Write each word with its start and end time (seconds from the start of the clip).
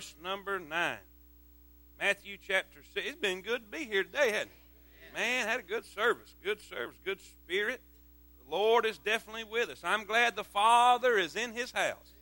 verse 0.00 0.14
number 0.24 0.58
9. 0.58 0.96
Matthew 2.00 2.38
chapter 2.40 2.80
6. 2.94 3.06
It's 3.06 3.20
been 3.20 3.42
good 3.42 3.70
to 3.70 3.78
be 3.78 3.84
here 3.84 4.02
today, 4.02 4.30
hasn't 4.30 4.48
it? 4.48 5.14
Man, 5.14 5.46
had 5.46 5.60
a 5.60 5.62
good 5.62 5.84
service. 5.84 6.34
Good 6.42 6.58
service. 6.58 6.96
Good 7.04 7.20
spirit. 7.20 7.82
The 8.42 8.50
Lord 8.50 8.86
is 8.86 8.96
definitely 8.96 9.44
with 9.44 9.68
us. 9.68 9.82
I'm 9.84 10.04
glad 10.04 10.36
the 10.36 10.44
Father 10.44 11.18
is 11.18 11.36
in 11.36 11.52
his 11.52 11.70
house. 11.72 12.14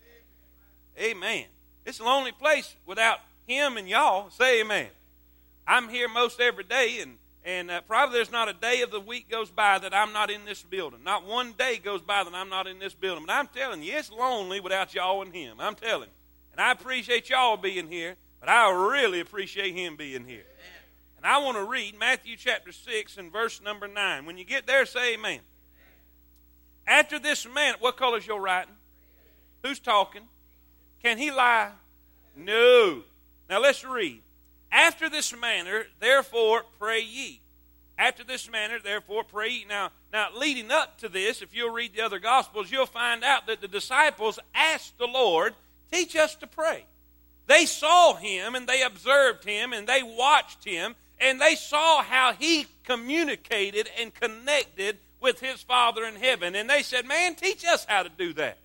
Amen. 0.98 1.44
It's 1.86 2.00
a 2.00 2.02
lonely 2.02 2.32
place 2.32 2.74
without 2.84 3.20
him 3.46 3.76
and 3.76 3.88
y'all. 3.88 4.30
Say 4.30 4.62
amen. 4.62 4.88
I'm 5.64 5.88
here 5.88 6.08
most 6.08 6.40
every 6.40 6.64
day, 6.64 6.98
and, 7.00 7.16
and 7.44 7.70
uh, 7.70 7.82
probably 7.82 8.14
there's 8.14 8.32
not 8.32 8.48
a 8.48 8.54
day 8.54 8.82
of 8.82 8.90
the 8.90 8.98
week 8.98 9.30
goes 9.30 9.52
by 9.52 9.78
that 9.78 9.94
I'm 9.94 10.12
not 10.12 10.32
in 10.32 10.44
this 10.46 10.62
building. 10.62 11.04
Not 11.04 11.24
one 11.24 11.52
day 11.56 11.78
goes 11.78 12.02
by 12.02 12.24
that 12.24 12.34
I'm 12.34 12.48
not 12.48 12.66
in 12.66 12.80
this 12.80 12.94
building. 12.94 13.24
But 13.24 13.34
I'm 13.34 13.46
telling 13.46 13.84
you, 13.84 13.96
it's 13.96 14.10
lonely 14.10 14.58
without 14.58 14.96
y'all 14.96 15.22
and 15.22 15.32
him. 15.32 15.58
I'm 15.60 15.76
telling 15.76 16.08
you. 16.08 16.17
And 16.58 16.66
I 16.66 16.72
appreciate 16.72 17.30
y'all 17.30 17.56
being 17.56 17.86
here, 17.86 18.16
but 18.40 18.48
I 18.48 18.68
really 18.72 19.20
appreciate 19.20 19.76
him 19.76 19.94
being 19.94 20.24
here. 20.24 20.42
And 21.16 21.24
I 21.24 21.38
want 21.38 21.56
to 21.56 21.62
read 21.62 21.96
Matthew 21.96 22.36
chapter 22.36 22.72
6 22.72 23.16
and 23.16 23.32
verse 23.32 23.62
number 23.62 23.86
9. 23.86 24.26
When 24.26 24.36
you 24.36 24.44
get 24.44 24.66
there, 24.66 24.84
say 24.84 25.14
amen. 25.14 25.38
After 26.84 27.20
this 27.20 27.46
man, 27.46 27.74
what 27.78 27.96
color 27.96 28.18
is 28.18 28.26
your 28.26 28.40
writing? 28.40 28.74
Who's 29.62 29.78
talking? 29.78 30.22
Can 31.00 31.16
he 31.16 31.30
lie? 31.30 31.70
No. 32.36 33.02
Now 33.48 33.60
let's 33.60 33.84
read. 33.84 34.20
After 34.72 35.08
this 35.08 35.32
manner, 35.40 35.84
therefore, 36.00 36.64
pray 36.80 37.02
ye. 37.02 37.40
After 37.96 38.24
this 38.24 38.50
manner, 38.50 38.80
therefore, 38.82 39.22
pray 39.22 39.50
ye. 39.50 39.64
Now, 39.68 39.92
now, 40.12 40.30
leading 40.36 40.72
up 40.72 40.98
to 40.98 41.08
this, 41.08 41.40
if 41.40 41.54
you'll 41.54 41.72
read 41.72 41.94
the 41.94 42.00
other 42.00 42.18
Gospels, 42.18 42.72
you'll 42.72 42.86
find 42.86 43.22
out 43.22 43.46
that 43.46 43.60
the 43.60 43.68
disciples 43.68 44.40
asked 44.56 44.98
the 44.98 45.06
Lord, 45.06 45.54
teach 45.92 46.16
us 46.16 46.34
to 46.36 46.46
pray. 46.46 46.84
They 47.46 47.64
saw 47.66 48.14
him 48.14 48.54
and 48.54 48.66
they 48.66 48.82
observed 48.82 49.44
him 49.44 49.72
and 49.72 49.86
they 49.86 50.02
watched 50.02 50.64
him 50.64 50.94
and 51.20 51.40
they 51.40 51.54
saw 51.54 52.02
how 52.02 52.32
he 52.32 52.66
communicated 52.84 53.88
and 54.00 54.14
connected 54.14 54.98
with 55.20 55.40
his 55.40 55.62
Father 55.62 56.04
in 56.04 56.16
heaven. 56.16 56.54
And 56.54 56.68
they 56.68 56.82
said, 56.82 57.06
Man, 57.06 57.34
teach 57.34 57.64
us 57.64 57.84
how 57.84 58.02
to 58.02 58.10
do 58.10 58.32
that. 58.34 58.58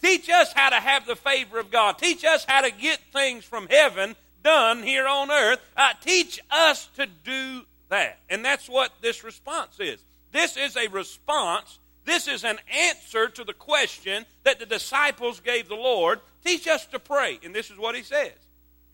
Teach 0.00 0.30
us 0.30 0.52
how 0.52 0.70
to 0.70 0.76
have 0.76 1.06
the 1.06 1.16
favor 1.16 1.58
of 1.58 1.70
God. 1.70 1.98
Teach 1.98 2.24
us 2.24 2.44
how 2.46 2.60
to 2.60 2.70
get 2.70 3.00
things 3.12 3.44
from 3.44 3.66
heaven 3.68 4.14
done 4.44 4.82
here 4.82 5.06
on 5.06 5.30
earth. 5.30 5.60
Uh, 5.76 5.92
teach 6.00 6.40
us 6.50 6.86
to 6.96 7.06
do 7.24 7.62
that. 7.88 8.18
And 8.30 8.44
that's 8.44 8.68
what 8.68 8.92
this 9.00 9.24
response 9.24 9.80
is. 9.80 9.98
This 10.32 10.56
is 10.56 10.76
a 10.76 10.88
response. 10.88 11.78
This 12.08 12.26
is 12.26 12.42
an 12.42 12.58
answer 12.74 13.28
to 13.28 13.44
the 13.44 13.52
question 13.52 14.24
that 14.44 14.58
the 14.58 14.64
disciples 14.64 15.40
gave 15.40 15.68
the 15.68 15.74
Lord. 15.74 16.20
Teach 16.42 16.66
us 16.66 16.86
to 16.86 16.98
pray. 16.98 17.38
And 17.44 17.54
this 17.54 17.70
is 17.70 17.76
what 17.76 17.94
he 17.94 18.02
says. 18.02 18.32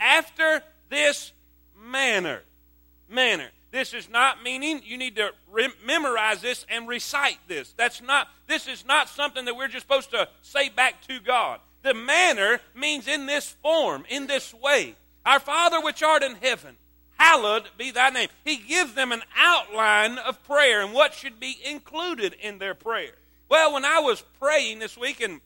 After 0.00 0.60
this 0.88 1.30
manner. 1.80 2.42
Manner. 3.08 3.50
This 3.70 3.94
is 3.94 4.10
not 4.10 4.42
meaning 4.42 4.82
you 4.84 4.98
need 4.98 5.14
to 5.14 5.30
re- 5.48 5.68
memorize 5.86 6.42
this 6.42 6.66
and 6.68 6.88
recite 6.88 7.38
this. 7.46 7.72
That's 7.76 8.02
not 8.02 8.26
this 8.48 8.66
is 8.66 8.84
not 8.84 9.08
something 9.08 9.44
that 9.44 9.54
we're 9.54 9.68
just 9.68 9.86
supposed 9.86 10.10
to 10.10 10.28
say 10.42 10.68
back 10.68 11.06
to 11.06 11.20
God. 11.20 11.60
The 11.82 11.94
manner 11.94 12.58
means 12.74 13.06
in 13.06 13.26
this 13.26 13.54
form, 13.62 14.04
in 14.08 14.26
this 14.26 14.52
way. 14.52 14.96
Our 15.24 15.38
Father 15.38 15.80
which 15.80 16.02
art 16.02 16.24
in 16.24 16.34
heaven, 16.34 16.76
hallowed 17.18 17.64
be 17.76 17.90
thy 17.90 18.10
name. 18.10 18.28
He 18.44 18.56
gives 18.56 18.94
them 18.94 19.12
an 19.12 19.22
outline 19.36 20.18
of 20.18 20.42
prayer 20.44 20.82
and 20.82 20.92
what 20.92 21.14
should 21.14 21.40
be 21.40 21.58
included 21.64 22.34
in 22.40 22.58
their 22.58 22.74
prayer. 22.74 23.12
Well, 23.48 23.72
when 23.72 23.84
I 23.84 24.00
was 24.00 24.22
praying 24.40 24.78
this 24.78 24.96
week 24.96 25.20
and 25.20 25.40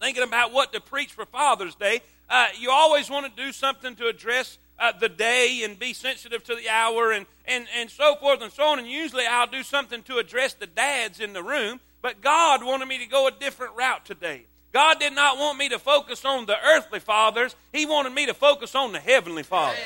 thinking 0.00 0.22
about 0.22 0.52
what 0.52 0.72
to 0.72 0.80
preach 0.80 1.12
for 1.12 1.24
Father's 1.24 1.74
Day, 1.74 2.00
uh, 2.28 2.48
you 2.58 2.70
always 2.70 3.08
want 3.08 3.26
to 3.26 3.42
do 3.42 3.52
something 3.52 3.94
to 3.96 4.06
address 4.06 4.58
uh, 4.78 4.92
the 4.92 5.08
day 5.08 5.62
and 5.64 5.78
be 5.78 5.92
sensitive 5.92 6.44
to 6.44 6.54
the 6.54 6.68
hour 6.68 7.10
and, 7.10 7.26
and, 7.46 7.66
and 7.76 7.90
so 7.90 8.16
forth 8.16 8.42
and 8.42 8.52
so 8.52 8.64
on. 8.64 8.78
And 8.78 8.88
usually 8.88 9.26
I'll 9.26 9.46
do 9.46 9.62
something 9.62 10.02
to 10.04 10.18
address 10.18 10.54
the 10.54 10.66
dads 10.66 11.20
in 11.20 11.32
the 11.32 11.42
room, 11.42 11.80
but 12.02 12.20
God 12.20 12.62
wanted 12.64 12.86
me 12.86 12.98
to 12.98 13.06
go 13.06 13.26
a 13.26 13.32
different 13.32 13.74
route 13.76 14.04
today. 14.04 14.44
God 14.72 15.00
did 15.00 15.14
not 15.14 15.38
want 15.38 15.58
me 15.58 15.70
to 15.70 15.78
focus 15.78 16.24
on 16.24 16.46
the 16.46 16.56
earthly 16.62 17.00
fathers, 17.00 17.56
He 17.72 17.86
wanted 17.86 18.12
me 18.12 18.26
to 18.26 18.34
focus 18.34 18.74
on 18.74 18.92
the 18.92 19.00
heavenly 19.00 19.42
Father. 19.42 19.76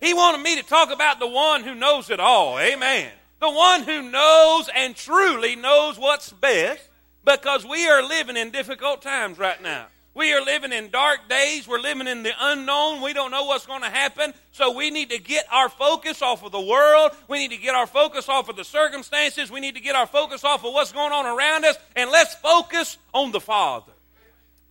He 0.00 0.12
wanted 0.14 0.42
me 0.42 0.56
to 0.56 0.62
talk 0.62 0.92
about 0.92 1.18
the 1.18 1.26
one 1.26 1.62
who 1.62 1.74
knows 1.74 2.10
it 2.10 2.20
all. 2.20 2.58
Amen. 2.58 3.10
The 3.40 3.50
one 3.50 3.82
who 3.82 4.10
knows 4.10 4.68
and 4.74 4.94
truly 4.94 5.56
knows 5.56 5.98
what's 5.98 6.30
best 6.32 6.88
because 7.24 7.66
we 7.66 7.86
are 7.88 8.02
living 8.02 8.36
in 8.36 8.50
difficult 8.50 9.02
times 9.02 9.38
right 9.38 9.60
now. 9.62 9.86
We 10.14 10.32
are 10.32 10.40
living 10.40 10.72
in 10.72 10.88
dark 10.88 11.28
days. 11.28 11.68
We're 11.68 11.78
living 11.78 12.06
in 12.06 12.22
the 12.22 12.32
unknown. 12.40 13.02
We 13.02 13.12
don't 13.12 13.30
know 13.30 13.44
what's 13.44 13.66
going 13.66 13.82
to 13.82 13.90
happen. 13.90 14.32
So 14.52 14.74
we 14.74 14.90
need 14.90 15.10
to 15.10 15.18
get 15.18 15.44
our 15.52 15.68
focus 15.68 16.22
off 16.22 16.42
of 16.42 16.52
the 16.52 16.60
world. 16.60 17.10
We 17.28 17.36
need 17.36 17.54
to 17.54 17.62
get 17.62 17.74
our 17.74 17.86
focus 17.86 18.26
off 18.26 18.48
of 18.48 18.56
the 18.56 18.64
circumstances. 18.64 19.50
We 19.50 19.60
need 19.60 19.74
to 19.74 19.82
get 19.82 19.94
our 19.94 20.06
focus 20.06 20.42
off 20.42 20.64
of 20.64 20.72
what's 20.72 20.92
going 20.92 21.12
on 21.12 21.26
around 21.26 21.66
us. 21.66 21.76
And 21.94 22.10
let's 22.10 22.34
focus 22.36 22.96
on 23.12 23.30
the 23.30 23.40
Father. 23.40 23.92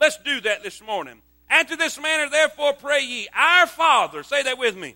Let's 0.02 0.18
do 0.18 0.42
that 0.42 0.64
this 0.64 0.82
morning. 0.82 1.22
After 1.48 1.78
this 1.78 2.02
manner, 2.02 2.28
therefore, 2.28 2.74
pray 2.74 3.04
ye, 3.04 3.28
Our 3.36 3.68
Father, 3.68 4.24
say 4.24 4.42
that 4.42 4.58
with 4.58 4.76
me. 4.76 4.96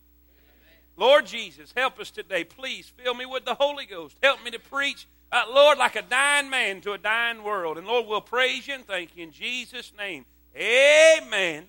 Lord 1.01 1.25
Jesus, 1.25 1.73
help 1.75 1.99
us 1.99 2.11
today. 2.11 2.43
Please 2.43 2.93
fill 2.95 3.15
me 3.15 3.25
with 3.25 3.43
the 3.43 3.55
Holy 3.55 3.87
Ghost. 3.87 4.15
Help 4.21 4.43
me 4.43 4.51
to 4.51 4.59
preach 4.59 5.07
uh, 5.31 5.45
Lord, 5.51 5.79
like 5.79 5.95
a 5.95 6.03
dying 6.03 6.47
man 6.51 6.79
to 6.81 6.93
a 6.93 6.97
dying 6.99 7.41
world. 7.41 7.79
And 7.79 7.87
Lord, 7.87 8.05
we'll 8.05 8.21
praise 8.21 8.67
you 8.67 8.75
and 8.75 8.85
thank 8.85 9.17
you 9.17 9.23
in 9.23 9.31
Jesus' 9.31 9.93
name. 9.97 10.25
Amen. 10.55 11.63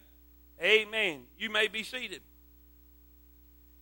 Amen. 0.60 1.20
You 1.38 1.48
may 1.48 1.68
be 1.68 1.82
seated. 1.82 2.20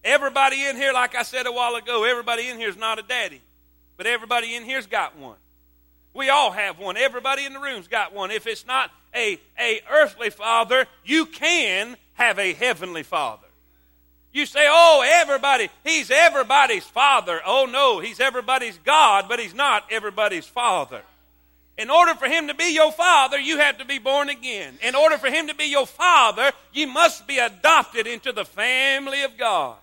Everybody 0.04 0.66
in 0.66 0.76
here, 0.76 0.92
like 0.92 1.16
I 1.16 1.24
said 1.24 1.48
a 1.48 1.52
while 1.52 1.74
ago, 1.74 2.04
everybody 2.04 2.48
in 2.48 2.56
here 2.56 2.68
is 2.68 2.76
not 2.76 3.00
a 3.00 3.02
daddy, 3.02 3.40
but 3.96 4.06
everybody 4.06 4.54
in 4.54 4.62
here's 4.62 4.86
got 4.86 5.18
one. 5.18 5.38
We 6.14 6.28
all 6.28 6.52
have 6.52 6.78
one. 6.78 6.96
Everybody 6.96 7.44
in 7.44 7.54
the 7.54 7.60
room's 7.60 7.88
got 7.88 8.14
one. 8.14 8.30
If 8.30 8.46
it's 8.46 8.66
not 8.66 8.92
a, 9.16 9.40
a 9.58 9.80
earthly 9.90 10.30
father, 10.30 10.86
you 11.04 11.26
can 11.26 11.96
have 12.14 12.38
a 12.38 12.52
heavenly 12.52 13.02
father. 13.02 13.49
You 14.32 14.46
say, 14.46 14.66
oh, 14.68 15.04
everybody, 15.04 15.68
he's 15.84 16.10
everybody's 16.10 16.84
father. 16.84 17.40
Oh, 17.44 17.66
no, 17.70 17.98
he's 17.98 18.20
everybody's 18.20 18.78
God, 18.78 19.26
but 19.28 19.40
he's 19.40 19.54
not 19.54 19.84
everybody's 19.90 20.46
father. 20.46 21.02
In 21.76 21.90
order 21.90 22.14
for 22.14 22.26
him 22.26 22.48
to 22.48 22.54
be 22.54 22.74
your 22.74 22.92
father, 22.92 23.38
you 23.38 23.58
have 23.58 23.78
to 23.78 23.84
be 23.84 23.98
born 23.98 24.28
again. 24.28 24.78
In 24.82 24.94
order 24.94 25.16
for 25.18 25.28
him 25.28 25.48
to 25.48 25.54
be 25.54 25.64
your 25.64 25.86
father, 25.86 26.52
you 26.72 26.86
must 26.86 27.26
be 27.26 27.38
adopted 27.38 28.06
into 28.06 28.32
the 28.32 28.44
family 28.44 29.22
of 29.22 29.38
God. 29.38 29.76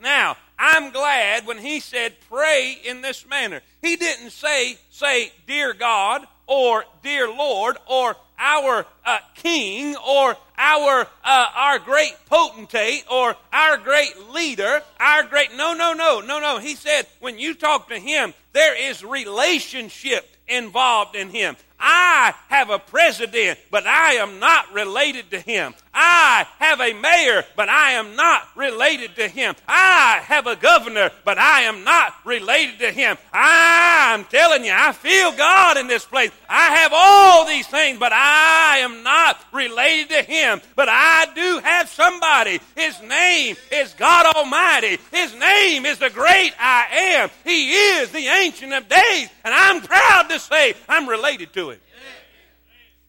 Now, 0.00 0.36
I'm 0.58 0.90
glad 0.90 1.46
when 1.46 1.58
he 1.58 1.80
said 1.80 2.14
pray 2.28 2.76
in 2.84 3.00
this 3.00 3.26
manner. 3.26 3.62
He 3.82 3.96
didn't 3.96 4.30
say, 4.30 4.78
say, 4.90 5.32
dear 5.46 5.72
God, 5.72 6.26
or 6.46 6.84
dear 7.02 7.28
Lord, 7.28 7.76
or 7.86 8.16
our 8.38 8.86
uh, 9.04 9.18
king 9.36 9.96
or 9.96 10.36
our 10.58 11.06
uh, 11.24 11.46
our 11.54 11.78
great 11.78 12.14
potentate 12.26 13.04
or 13.10 13.36
our 13.52 13.76
great 13.78 14.12
leader 14.30 14.82
our 14.98 15.22
great 15.22 15.54
no 15.54 15.72
no 15.72 15.92
no 15.92 16.20
no 16.20 16.40
no 16.40 16.58
he 16.58 16.74
said 16.74 17.06
when 17.20 17.38
you 17.38 17.54
talk 17.54 17.88
to 17.88 17.98
him 17.98 18.34
there 18.52 18.76
is 18.90 19.04
relationship 19.04 20.28
involved 20.48 21.14
in 21.14 21.30
him 21.30 21.56
I 21.86 22.34
have 22.48 22.70
a 22.70 22.78
president, 22.78 23.58
but 23.70 23.86
I 23.86 24.14
am 24.14 24.38
not 24.38 24.72
related 24.72 25.30
to 25.32 25.40
him. 25.40 25.74
I 25.94 26.46
have 26.58 26.80
a 26.80 26.92
mayor, 26.92 27.44
but 27.56 27.68
I 27.68 27.92
am 27.92 28.16
not 28.16 28.48
related 28.56 29.16
to 29.16 29.28
him. 29.28 29.54
I 29.68 30.20
have 30.24 30.46
a 30.46 30.56
governor, 30.56 31.10
but 31.24 31.38
I 31.38 31.62
am 31.62 31.84
not 31.84 32.14
related 32.24 32.80
to 32.80 32.90
him. 32.90 33.16
I'm 33.32 34.24
telling 34.24 34.64
you, 34.64 34.72
I 34.74 34.92
feel 34.92 35.32
God 35.32 35.76
in 35.76 35.86
this 35.86 36.04
place. 36.04 36.30
I 36.48 36.76
have 36.76 36.92
all 36.94 37.46
these 37.46 37.66
things, 37.66 37.98
but 37.98 38.12
I 38.12 38.78
am 38.78 39.02
not 39.02 39.40
related 39.52 40.10
to 40.10 40.22
him. 40.22 40.60
But 40.74 40.88
I 40.90 41.26
do 41.34 41.60
have 41.62 41.88
somebody. 41.88 42.60
His 42.76 43.00
name 43.02 43.56
is 43.70 43.94
God 43.94 44.34
Almighty. 44.34 44.98
His 45.12 45.34
name 45.34 45.86
is 45.86 45.98
the 45.98 46.10
great 46.10 46.52
I 46.58 46.86
am. 47.20 47.30
He 47.44 47.72
is 47.72 48.10
the 48.10 48.26
Ancient 48.26 48.72
of 48.72 48.88
Days, 48.88 49.28
and 49.44 49.54
I'm 49.54 49.80
proud 49.80 50.28
to 50.30 50.38
say 50.38 50.74
I'm 50.88 51.08
related 51.08 51.52
to 51.54 51.70
him. 51.70 51.78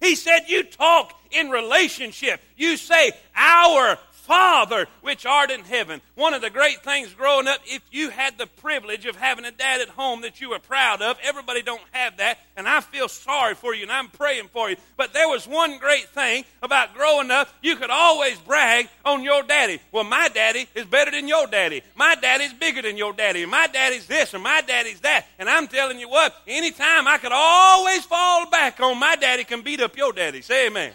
He 0.06 0.16
said, 0.16 0.42
You 0.48 0.64
talk 0.64 1.14
in 1.32 1.50
relationship. 1.50 2.40
You 2.56 2.78
say, 2.78 3.12
Our 3.36 3.98
Father, 4.26 4.88
which 5.02 5.26
art 5.26 5.52
in 5.52 5.62
heaven. 5.62 6.02
One 6.16 6.34
of 6.34 6.42
the 6.42 6.50
great 6.50 6.84
things 6.84 7.14
growing 7.14 7.48
up, 7.48 7.60
if 7.66 7.82
you 7.92 8.10
had 8.10 8.38
the 8.38 8.48
privilege 8.48 9.06
of 9.06 9.16
having 9.16 9.46
a 9.46 9.52
dad 9.52 9.82
at 9.82 9.90
home 9.90 10.22
that 10.22 10.42
you 10.42 10.50
were 10.50 10.60
proud 10.60 11.02
of, 11.02 11.18
everybody 11.24 11.62
don't 11.62 11.82
have 11.92 12.18
that, 12.18 12.40
and 12.58 12.68
I 12.68 12.82
feel 12.82 13.08
sorry 13.08 13.56
for 13.56 13.74
you, 13.74 13.84
and 13.84 13.92
I'm 13.92 14.08
praying 14.08 14.50
for 14.52 14.70
you. 14.70 14.76
But 14.98 15.14
there 15.14 15.30
was 15.30 15.48
one 15.48 15.78
great 15.78 16.10
thing 16.10 16.44
about 16.62 16.96
growing 16.96 17.32
up, 17.32 17.50
you 17.62 17.76
could 17.76 17.90
always 17.92 18.38
brag 18.40 18.90
on 19.04 19.24
your 19.24 19.44
daddy. 19.44 19.80
Well, 19.92 20.04
my 20.04 20.30
daddy 20.30 20.68
is 20.74 20.86
better 20.86 21.12
than 21.12 21.28
your 21.28 21.48
daddy. 21.48 21.84
My 21.96 22.16
daddy's 22.16 22.54
bigger 22.54 22.82
than 22.82 22.98
your 22.98 23.14
daddy. 23.14 23.46
My 23.46 23.68
daddy's 23.68 24.08
this, 24.08 24.34
or 24.34 24.40
my 24.40 24.62
daddy's 24.62 25.00
that. 25.02 25.28
And 25.38 25.48
I'm 25.48 25.68
telling 25.68 26.00
you 26.00 26.10
what, 26.10 26.36
anytime 26.48 27.08
I 27.08 27.18
could 27.20 27.32
always 27.32 28.04
fall 28.06 28.50
back 28.50 28.80
on 28.80 29.00
my 29.00 29.16
daddy 29.16 29.44
can 29.44 29.62
beat 29.62 29.82
up 29.82 29.96
your 29.96 30.14
daddy. 30.14 30.42
Say 30.42 30.68
amen. 30.68 30.94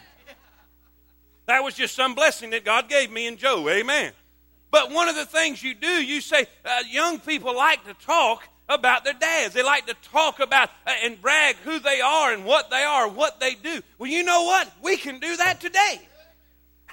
That 1.51 1.65
was 1.65 1.75
just 1.75 1.97
some 1.97 2.15
blessing 2.15 2.51
that 2.51 2.65
God 2.65 2.89
gave 2.89 3.11
me 3.11 3.27
and 3.27 3.37
Joe. 3.37 3.69
Amen. 3.69 4.13
But 4.71 4.93
one 4.93 5.09
of 5.09 5.17
the 5.17 5.27
things 5.27 5.61
you 5.61 5.75
do, 5.75 5.89
you 5.89 6.21
say, 6.21 6.47
uh, 6.65 6.85
young 6.89 7.19
people 7.19 7.57
like 7.57 7.85
to 7.87 7.95
talk 7.95 8.45
about 8.69 9.03
their 9.03 9.15
dads. 9.15 9.53
They 9.53 9.65
like 9.65 9.87
to 9.87 9.95
talk 10.13 10.39
about 10.39 10.71
uh, 10.87 10.93
and 11.03 11.21
brag 11.21 11.57
who 11.65 11.81
they 11.81 12.01
are 12.01 12.33
and 12.33 12.45
what 12.45 12.71
they 12.71 12.85
are, 12.85 13.09
what 13.09 13.41
they 13.41 13.55
do. 13.55 13.83
Well, 13.99 14.09
you 14.09 14.23
know 14.23 14.45
what? 14.45 14.71
We 14.81 14.97
can 14.97 15.19
do 15.19 15.37
that 15.39 15.61
today. 15.61 16.01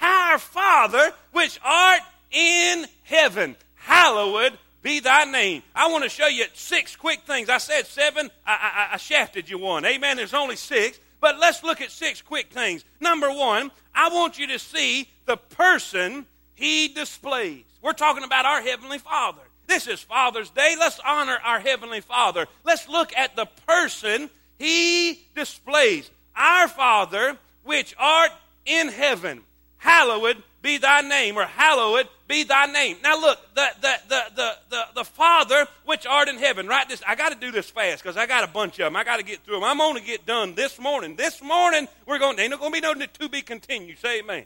Our 0.02 0.40
Father, 0.40 1.14
which 1.34 1.60
art 1.64 2.02
in 2.32 2.88
heaven, 3.04 3.56
hallowed 3.76 4.58
be 4.82 5.02
thy 5.02 5.26
name. 5.26 5.62
I 5.76 5.92
want 5.92 6.04
to 6.04 6.10
show 6.10 6.28
you 6.28 6.46
six 6.56 6.96
quick 6.96 7.22
things. 7.28 7.48
I 7.48 7.60
said 7.60 7.86
seven, 7.86 8.32
I, 8.44 8.88
I, 8.90 8.94
I 8.96 8.98
shafted 8.98 9.52
you 9.52 9.60
one. 9.60 9.86
Amen. 9.86 10.18
There's 10.18 10.34
only 10.34 10.56
six. 10.56 11.00
But 11.20 11.40
let's 11.40 11.64
look 11.64 11.82
at 11.82 11.92
six 11.92 12.22
quick 12.22 12.52
things. 12.52 12.86
Number 13.00 13.32
one, 13.32 13.72
I 13.98 14.10
want 14.10 14.38
you 14.38 14.46
to 14.48 14.60
see 14.60 15.10
the 15.26 15.38
person 15.38 16.28
he 16.54 16.88
displays. 16.88 17.64
We're 17.82 17.94
talking 17.94 18.24
about 18.24 18.46
our 18.46 18.62
Heavenly 18.62 19.00
Father. 19.00 19.42
This 19.66 19.88
is 19.88 20.00
Father's 20.00 20.52
Day. 20.52 20.76
Let's 20.80 21.00
honor 21.04 21.38
our 21.44 21.60
Heavenly 21.60 22.02
Father. 22.02 22.46
Let's 22.64 22.88
look 22.88 23.12
at 23.18 23.36
the 23.36 23.48
person 23.66 24.30
he 24.60 25.20
displays. 25.36 26.12
Our 26.36 26.68
Father, 26.68 27.38
which 27.64 27.96
art 27.98 28.32
in 28.68 28.90
heaven, 28.90 29.42
hallowed 29.78 30.44
be 30.62 30.78
thy 30.78 31.02
name, 31.02 31.36
or 31.36 31.46
hallowed 31.46 32.08
be 32.28 32.44
thy 32.44 32.66
name. 32.66 32.98
Now 33.02 33.20
look, 33.20 33.40
the, 33.56 33.68
the, 33.82 33.94
the, 34.10 34.24
the, 34.36 34.52
the, 34.70 34.84
the 34.96 35.04
Father 35.06 35.68
which 35.86 36.06
art 36.06 36.28
in 36.28 36.38
heaven, 36.38 36.68
right? 36.68 36.88
This, 36.88 37.02
I 37.08 37.16
got 37.16 37.32
to 37.32 37.40
do 37.40 37.52
this 37.52 37.70
fast 37.70 38.04
because 38.04 38.18
I 38.18 38.26
got 38.26 38.44
a 38.44 38.52
bunch 38.52 38.74
of 38.80 38.86
them. 38.86 38.96
I 38.96 39.04
got 39.04 39.18
to 39.18 39.24
get 39.24 39.44
through 39.44 39.56
them. 39.56 39.64
I'm 39.64 39.78
going 39.78 39.96
to 39.96 40.04
get 40.04 40.26
done 40.26 40.54
this 40.54 40.80
morning. 40.80 41.16
This 41.16 41.42
morning, 41.42 41.88
we're 42.06 42.20
going, 42.20 42.38
ain't 42.40 42.58
going 42.60 42.72
to 42.72 42.76
be 42.76 42.82
no 42.82 42.94
to 42.94 43.30
be 43.30 43.42
continued. 43.42 44.00
Say 44.00 44.20
amen. 44.20 44.44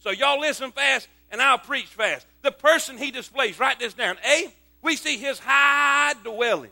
So 0.00 0.10
y'all 0.10 0.40
listen 0.40 0.72
fast 0.72 1.08
and 1.30 1.40
I'll 1.40 1.58
preach 1.58 1.86
fast. 1.86 2.26
The 2.42 2.52
person 2.52 2.98
he 2.98 3.10
displays, 3.10 3.58
write 3.58 3.78
this 3.78 3.94
down. 3.94 4.16
A, 4.26 4.52
we 4.82 4.96
see 4.96 5.16
his 5.16 5.38
high 5.38 6.14
dwelling. 6.22 6.70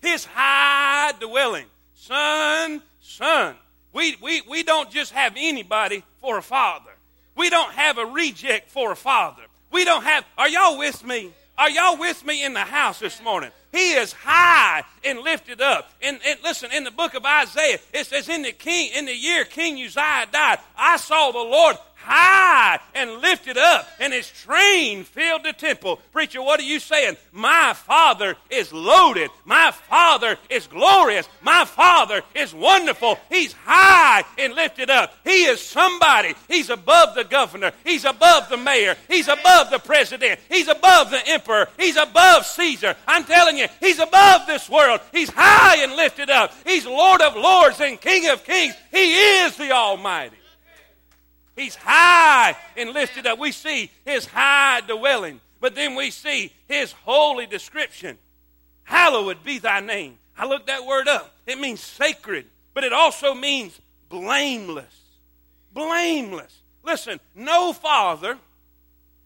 His 0.00 0.24
high 0.24 1.12
dwelling. 1.20 1.66
Son, 1.94 2.82
son. 3.00 3.56
We, 3.92 4.16
we, 4.22 4.42
we 4.48 4.62
don't 4.62 4.90
just 4.90 5.12
have 5.12 5.34
anybody 5.36 6.02
for 6.20 6.38
a 6.38 6.42
father. 6.42 6.90
We 7.38 7.50
don't 7.50 7.72
have 7.72 7.98
a 7.98 8.04
reject 8.04 8.68
for 8.68 8.90
a 8.90 8.96
father. 8.96 9.42
We 9.70 9.84
don't 9.84 10.02
have, 10.02 10.24
are 10.36 10.48
y'all 10.48 10.76
with 10.76 11.04
me? 11.04 11.30
Are 11.56 11.70
y'all 11.70 11.96
with 11.96 12.24
me 12.26 12.44
in 12.44 12.52
the 12.52 12.60
house 12.60 12.98
this 12.98 13.22
morning? 13.22 13.50
He 13.72 13.92
is 13.92 14.12
high 14.12 14.82
and 15.04 15.20
lifted 15.20 15.60
up. 15.60 15.90
And, 16.02 16.18
and, 16.26 16.38
listen, 16.42 16.70
in 16.72 16.84
the 16.84 16.90
book 16.90 17.14
of 17.14 17.24
Isaiah, 17.24 17.78
it 17.92 18.06
says, 18.06 18.28
in 18.28 18.42
the 18.42 18.52
king, 18.52 18.90
in 18.94 19.06
the 19.06 19.14
year 19.14 19.44
King 19.44 19.74
Uzziah 19.74 20.26
died, 20.32 20.58
I 20.76 20.96
saw 20.96 21.30
the 21.30 21.38
Lord 21.38 21.76
high 22.08 22.80
and 22.94 23.20
lifted 23.20 23.58
up, 23.58 23.86
and 24.00 24.12
his 24.12 24.30
train 24.30 25.04
filled 25.04 25.44
the 25.44 25.52
temple. 25.52 26.00
Preacher, 26.12 26.42
what 26.42 26.58
are 26.58 26.64
you 26.64 26.80
saying? 26.80 27.16
My 27.32 27.74
Father 27.74 28.36
is 28.50 28.72
loaded. 28.72 29.30
My 29.44 29.70
Father 29.70 30.36
is 30.48 30.66
glorious. 30.66 31.28
My 31.42 31.64
Father 31.64 32.22
is 32.34 32.54
wonderful. 32.54 33.18
He's 33.28 33.52
high 33.52 34.24
and 34.38 34.54
lifted 34.54 34.90
up. 34.90 35.14
He 35.24 35.44
is 35.44 35.60
somebody. 35.60 36.34
He's 36.48 36.70
above 36.70 37.14
the 37.14 37.24
governor. 37.24 37.72
He's 37.84 38.04
above 38.04 38.48
the 38.48 38.56
mayor. 38.56 38.96
He's 39.08 39.28
above 39.28 39.70
the 39.70 39.78
president. 39.78 40.40
He's 40.48 40.68
above 40.68 41.10
the 41.10 41.20
emperor. 41.28 41.68
He's 41.78 41.96
above 41.96 42.46
Caesar. 42.46 42.96
I'm 43.06 43.24
telling 43.24 43.58
you, 43.58 43.66
he's 43.80 43.98
above 43.98 44.46
this 44.46 44.68
world. 44.68 45.00
He's 45.12 45.30
high 45.30 45.82
and 45.82 45.94
lifted 45.94 46.30
up. 46.30 46.52
He's 46.64 46.86
Lord 46.86 47.20
of 47.20 47.36
lords 47.36 47.80
and 47.80 48.00
King 48.00 48.28
of 48.30 48.44
kings. 48.44 48.74
He 48.90 49.14
is 49.14 49.56
the 49.56 49.72
Almighty. 49.72 50.36
He's 51.58 51.74
high 51.74 52.56
and 52.76 52.90
lifted 52.90 53.26
up. 53.26 53.38
We 53.38 53.50
see 53.50 53.90
his 54.04 54.26
high 54.26 54.80
dwelling, 54.82 55.40
but 55.60 55.74
then 55.74 55.96
we 55.96 56.10
see 56.10 56.52
his 56.68 56.92
holy 56.92 57.46
description. 57.46 58.16
Hallowed 58.84 59.42
be 59.42 59.58
thy 59.58 59.80
name. 59.80 60.18
I 60.36 60.46
looked 60.46 60.68
that 60.68 60.86
word 60.86 61.08
up. 61.08 61.34
It 61.46 61.58
means 61.58 61.80
sacred, 61.80 62.46
but 62.74 62.84
it 62.84 62.92
also 62.92 63.34
means 63.34 63.78
blameless. 64.08 64.94
Blameless. 65.72 66.56
Listen, 66.84 67.18
no 67.34 67.72
father, 67.72 68.38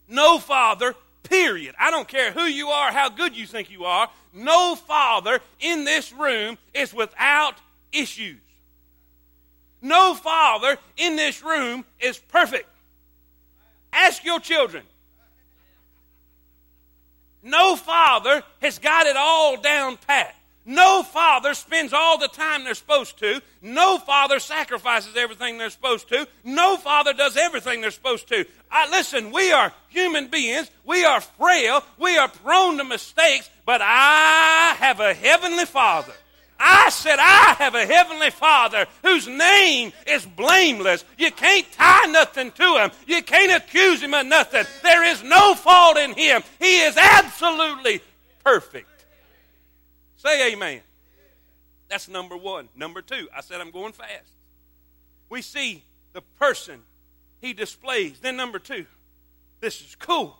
no 0.08 0.38
father, 0.38 0.94
period. 1.23 1.75
I 1.78 1.90
don't 1.90 2.08
care 2.08 2.32
who 2.32 2.44
you 2.44 2.69
are, 2.69 2.90
how 2.90 3.11
good 3.11 3.37
you 3.37 3.46
think 3.46 3.70
you 3.70 3.85
are, 3.85 4.08
no 4.32 4.75
father 4.75 5.40
in 5.61 5.85
this 5.85 6.12
room 6.12 6.56
is 6.73 6.94
without 6.94 7.56
issues. 7.93 8.40
No 9.82 10.14
father 10.14 10.79
in 10.96 11.17
this 11.17 11.43
room 11.43 11.84
is 12.00 12.17
perfect. 12.17 12.69
Ask 13.93 14.25
your 14.25 14.40
children. 14.40 14.84
No 17.43 17.75
father 17.75 18.44
has 18.61 18.79
got 18.79 19.06
it 19.06 19.17
all 19.17 19.61
down 19.61 19.99
pat. 20.06 20.34
No 20.64 21.02
father 21.02 21.55
spends 21.55 21.93
all 21.93 22.19
the 22.19 22.29
time 22.29 22.62
they're 22.62 22.75
supposed 22.75 23.19
to. 23.19 23.43
No 23.61 23.99
father 23.99 24.38
sacrifices 24.38 25.17
everything 25.17 25.58
they're 25.58 25.70
supposed 25.70 26.08
to. 26.11 26.28
No 26.44 26.76
father 26.76 27.12
does 27.12 27.37
everything 27.37 27.81
they're 27.81 27.90
supposed 27.90 28.28
to. 28.28 28.44
I, 28.70 28.88
listen, 28.88 29.32
we 29.32 29.50
are 29.50 29.73
human 29.88 30.28
beings. 30.28 30.70
We 30.85 31.05
are 31.05 31.20
frail. 31.20 31.82
We 31.99 32.17
are 32.17 32.28
prone 32.28 32.78
to 32.78 32.85
mistakes. 32.85 33.50
But 33.67 33.81
I 33.82 34.76
have 34.78 35.00
a 35.00 35.14
heavenly 35.14 35.64
father 35.64 36.12
I 36.62 36.91
said, 36.91 37.19
I 37.19 37.56
have 37.59 37.75
a 37.75 37.85
heavenly 37.85 38.31
Father 38.31 38.87
whose 39.03 39.26
name 39.26 39.93
is 40.06 40.25
blameless. 40.25 41.05
You 41.19 41.32
can't 41.32 41.70
tie 41.73 42.06
nothing 42.06 42.53
to 42.53 42.76
him. 42.76 42.91
You 43.06 43.23
can't 43.23 43.61
accuse 43.62 44.00
him 44.00 44.14
of 44.14 44.26
nothing. 44.26 44.64
There 44.82 45.05
is 45.05 45.25
no 45.25 45.55
fault 45.56 45.97
in 45.97 46.12
him. 46.14 46.42
He 46.61 46.83
is 46.83 46.97
absolutely 46.97 48.00
perfect. 48.45 48.88
Say 50.16 50.52
amen. 50.52 50.83
That's 51.88 52.09
number 52.09 52.37
one. 52.37 52.69
Number 52.76 53.02
two, 53.02 53.28
I 53.37 53.40
said 53.40 53.61
I'm 53.61 53.73
going 53.73 53.92
fast. 53.92 54.31
We 55.28 55.42
see 55.42 55.83
the 56.12 56.23
person 56.38 56.81
he 57.40 57.54
displays. 57.54 58.21
Then 58.21 58.37
number 58.37 58.61
two, 58.61 58.87
this 59.61 59.81
is 59.81 59.97
cool. 59.97 60.38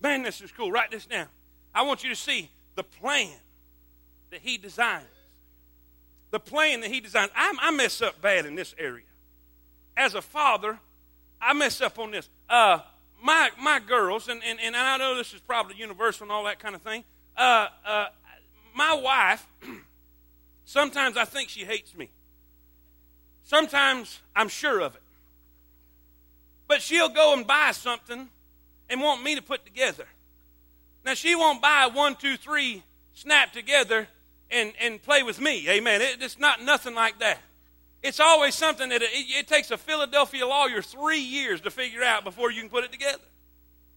Man, 0.00 0.24
this 0.24 0.40
is 0.40 0.50
cool. 0.50 0.72
Write 0.72 0.90
this 0.90 1.06
down. 1.06 1.28
I 1.72 1.82
want 1.82 2.02
you 2.02 2.10
to 2.10 2.16
see 2.16 2.50
the 2.74 2.82
plan 2.82 3.30
that 4.30 4.40
he 4.40 4.58
designed 4.58 5.06
the 6.32 6.40
plan 6.40 6.80
that 6.80 6.90
he 6.90 7.00
designed. 7.00 7.30
I, 7.36 7.54
I 7.60 7.70
mess 7.70 8.02
up 8.02 8.20
bad 8.20 8.46
in 8.46 8.56
this 8.56 8.74
area. 8.76 9.04
As 9.96 10.14
a 10.14 10.22
father, 10.22 10.80
I 11.40 11.52
mess 11.52 11.80
up 11.80 11.98
on 12.00 12.10
this. 12.10 12.28
Uh, 12.48 12.80
my 13.22 13.50
my 13.60 13.78
girls, 13.78 14.28
and, 14.28 14.42
and, 14.44 14.58
and 14.60 14.74
I 14.74 14.96
know 14.96 15.14
this 15.14 15.32
is 15.32 15.40
probably 15.40 15.76
universal 15.76 16.24
and 16.24 16.32
all 16.32 16.44
that 16.44 16.58
kind 16.58 16.74
of 16.74 16.82
thing. 16.82 17.04
Uh, 17.36 17.68
uh, 17.86 18.06
my 18.74 18.94
wife, 18.94 19.46
sometimes 20.64 21.16
I 21.16 21.26
think 21.26 21.50
she 21.50 21.64
hates 21.64 21.94
me. 21.94 22.10
Sometimes 23.44 24.20
I'm 24.34 24.48
sure 24.48 24.80
of 24.80 24.94
it. 24.94 25.02
But 26.66 26.80
she'll 26.80 27.10
go 27.10 27.34
and 27.34 27.46
buy 27.46 27.72
something 27.72 28.28
and 28.88 29.00
want 29.00 29.22
me 29.22 29.34
to 29.34 29.42
put 29.42 29.66
together. 29.66 30.06
Now, 31.04 31.14
she 31.14 31.34
won't 31.34 31.60
buy 31.60 31.90
one, 31.92 32.14
two, 32.14 32.36
three, 32.36 32.82
snap 33.12 33.52
together 33.52 34.08
and, 34.52 34.72
and 34.80 35.02
play 35.02 35.22
with 35.22 35.40
me. 35.40 35.68
Amen. 35.68 36.00
It, 36.00 36.18
it's 36.20 36.38
not 36.38 36.62
nothing 36.62 36.94
like 36.94 37.18
that. 37.20 37.38
It's 38.02 38.20
always 38.20 38.54
something 38.54 38.88
that 38.88 39.02
it, 39.02 39.10
it 39.12 39.46
takes 39.46 39.70
a 39.70 39.78
Philadelphia 39.78 40.46
lawyer 40.46 40.82
three 40.82 41.20
years 41.20 41.60
to 41.62 41.70
figure 41.70 42.02
out 42.02 42.24
before 42.24 42.50
you 42.50 42.60
can 42.60 42.70
put 42.70 42.84
it 42.84 42.92
together. 42.92 43.22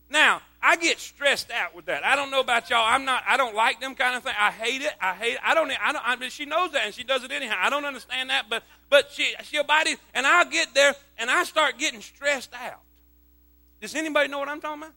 Now, 0.09 0.41
I 0.61 0.75
get 0.75 0.99
stressed 0.99 1.51
out 1.51 1.75
with 1.75 1.85
that. 1.85 2.05
I 2.05 2.15
don't 2.15 2.29
know 2.29 2.39
about 2.39 2.69
y'all. 2.69 2.85
I'm 2.85 3.05
not. 3.05 3.23
I 3.27 3.37
don't 3.37 3.55
like 3.55 3.79
them 3.79 3.95
kind 3.95 4.15
of 4.15 4.23
thing. 4.23 4.33
I 4.39 4.51
hate 4.51 4.81
it. 4.81 4.93
I 5.01 5.13
hate. 5.13 5.33
It. 5.33 5.39
I 5.43 5.55
don't. 5.55 5.71
I 5.71 5.91
don't. 5.91 6.07
I 6.07 6.15
mean, 6.15 6.29
she 6.29 6.45
knows 6.45 6.71
that, 6.73 6.85
and 6.85 6.93
she 6.93 7.03
does 7.03 7.23
it 7.23 7.31
anyhow. 7.31 7.55
I 7.59 7.71
don't 7.71 7.85
understand 7.85 8.29
that, 8.29 8.45
but 8.49 8.63
but 8.89 9.09
she 9.11 9.33
she'll 9.43 9.63
bite 9.63 9.87
it, 9.87 9.99
and 10.13 10.27
I'll 10.27 10.45
get 10.45 10.73
there, 10.75 10.93
and 11.17 11.31
I 11.31 11.43
start 11.43 11.79
getting 11.79 12.01
stressed 12.01 12.53
out. 12.53 12.81
Does 13.81 13.95
anybody 13.95 14.29
know 14.29 14.37
what 14.39 14.47
I'm 14.47 14.61
talking 14.61 14.83
about? 14.83 14.93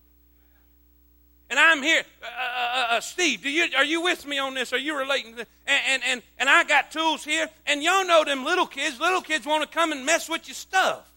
And 1.50 1.58
I'm 1.58 1.82
here, 1.82 2.02
uh, 2.22 2.26
uh, 2.26 2.86
uh, 2.90 3.00
Steve. 3.00 3.42
Do 3.42 3.50
you 3.50 3.66
are 3.76 3.84
you 3.84 4.02
with 4.02 4.26
me 4.26 4.38
on 4.38 4.54
this? 4.54 4.72
Are 4.72 4.78
you 4.78 4.96
relating? 4.98 5.34
And, 5.38 5.46
and 5.66 6.02
and 6.06 6.22
and 6.38 6.48
I 6.48 6.64
got 6.64 6.90
tools 6.90 7.24
here, 7.24 7.48
and 7.66 7.82
y'all 7.82 8.04
know 8.04 8.22
them 8.24 8.44
little 8.44 8.66
kids. 8.66 9.00
Little 9.00 9.22
kids 9.22 9.46
want 9.46 9.62
to 9.62 9.68
come 9.68 9.92
and 9.92 10.04
mess 10.04 10.28
with 10.28 10.46
your 10.46 10.54
stuff. 10.54 11.08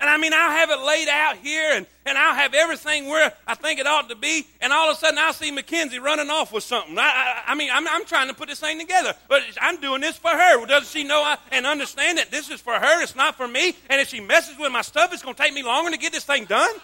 And 0.00 0.08
I 0.08 0.16
mean, 0.16 0.32
I'll 0.32 0.50
have 0.50 0.70
it 0.70 0.80
laid 0.80 1.08
out 1.08 1.36
here 1.36 1.72
and, 1.74 1.86
and 2.06 2.16
I'll 2.16 2.34
have 2.34 2.54
everything 2.54 3.06
where 3.06 3.34
I 3.46 3.54
think 3.54 3.78
it 3.78 3.86
ought 3.86 4.08
to 4.08 4.16
be. 4.16 4.46
And 4.62 4.72
all 4.72 4.90
of 4.90 4.96
a 4.96 4.98
sudden, 4.98 5.18
I'll 5.18 5.34
see 5.34 5.50
Mackenzie 5.50 5.98
running 5.98 6.30
off 6.30 6.52
with 6.52 6.64
something. 6.64 6.98
I, 6.98 7.02
I, 7.46 7.52
I 7.52 7.54
mean, 7.54 7.68
I'm, 7.70 7.86
I'm, 7.86 8.06
trying 8.06 8.28
to 8.28 8.34
put 8.34 8.48
this 8.48 8.60
thing 8.60 8.78
together. 8.78 9.12
But 9.28 9.42
I'm 9.60 9.78
doing 9.78 10.00
this 10.00 10.16
for 10.16 10.30
her. 10.30 10.64
Doesn't 10.64 10.88
she 10.88 11.06
know 11.06 11.22
I, 11.22 11.36
and 11.52 11.66
understand 11.66 12.16
that 12.16 12.30
this 12.30 12.48
is 12.48 12.62
for 12.62 12.72
her? 12.72 13.02
It's 13.02 13.14
not 13.14 13.36
for 13.36 13.46
me. 13.46 13.76
And 13.90 14.00
if 14.00 14.08
she 14.08 14.20
messes 14.20 14.58
with 14.58 14.72
my 14.72 14.80
stuff, 14.80 15.12
it's 15.12 15.22
going 15.22 15.34
to 15.34 15.42
take 15.42 15.52
me 15.52 15.62
longer 15.62 15.90
to 15.90 15.98
get 15.98 16.12
this 16.12 16.24
thing 16.24 16.46
done. 16.46 16.74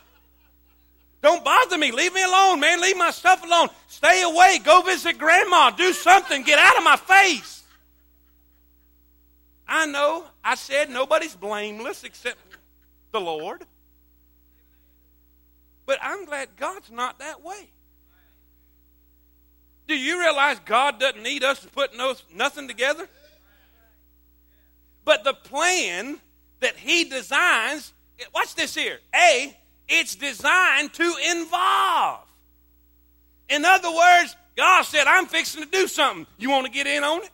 Don't 1.23 1.45
bother 1.45 1.79
me. 1.79 1.91
Leave 1.91 2.15
me 2.15 2.23
alone, 2.23 2.61
man. 2.61 2.81
Leave 2.81 2.97
my 2.97 3.11
stuff 3.11 3.43
alone. 3.45 3.69
Stay 3.89 4.23
away. 4.23 4.61
Go 4.63 4.83
visit 4.83 5.19
grandma. 5.19 5.71
Do 5.71 5.93
something. 5.93 6.43
Get 6.43 6.59
out 6.59 6.77
of 6.77 6.85
my 6.85 6.97
face. 6.97 7.65
I 9.67 9.87
know 9.87 10.25
I 10.45 10.55
said 10.55 10.91
nobody's 10.91 11.35
blameless 11.35 12.05
except 12.05 12.39
the 13.13 13.21
Lord. 13.21 13.65
But 15.87 15.99
I'm 16.03 16.25
glad 16.25 16.51
God's 16.57 16.91
not 16.91 17.19
that 17.21 17.43
way. 17.43 17.71
Do 19.89 19.97
you 19.97 20.19
realize 20.19 20.59
God 20.65 20.99
doesn't 20.99 21.23
need 21.23 21.45
us 21.45 21.61
to 21.61 21.69
put 21.69 21.97
no, 21.97 22.15
nothing 22.35 22.67
together? 22.67 23.09
But 25.05 25.23
the 25.23 25.35
plan 25.35 26.19
that 26.61 26.77
He 26.77 27.05
designs, 27.05 27.93
watch 28.35 28.55
this 28.57 28.75
here. 28.75 28.99
A, 29.15 29.57
it's 29.89 30.15
designed 30.15 30.93
to 30.95 31.15
involve. 31.31 32.21
In 33.49 33.65
other 33.65 33.91
words, 33.91 34.37
God 34.57 34.83
said, 34.83 35.07
I'm 35.07 35.27
fixing 35.27 35.63
to 35.63 35.69
do 35.69 35.87
something. 35.87 36.27
You 36.39 36.51
want 36.51 36.67
to 36.67 36.73
get 36.73 36.87
in 36.87 37.05
on 37.05 37.23
it? 37.23 37.31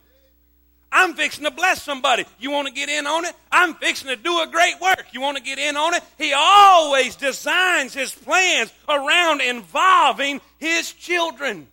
I'm 0.91 1.15
fixing 1.15 1.45
to 1.45 1.51
bless 1.51 1.81
somebody. 1.81 2.23
You 2.39 2.51
want 2.51 2.67
to 2.67 2.73
get 2.73 2.87
in 2.87 3.07
on 3.07 3.25
it? 3.25 3.33
I'm 3.51 3.73
fixing 3.73 4.09
to 4.09 4.15
do 4.15 4.41
a 4.41 4.47
great 4.47 4.79
work. 4.79 5.05
You 5.11 5.21
want 5.21 5.37
to 5.37 5.43
get 5.43 5.57
in 5.57 5.75
on 5.75 5.95
it? 5.95 6.03
He 6.19 6.33
always 6.35 7.15
designs 7.15 7.95
his 7.95 8.13
plans 8.13 8.71
around 8.87 9.41
involving 9.41 10.39
his 10.59 10.91
children. 10.91 11.67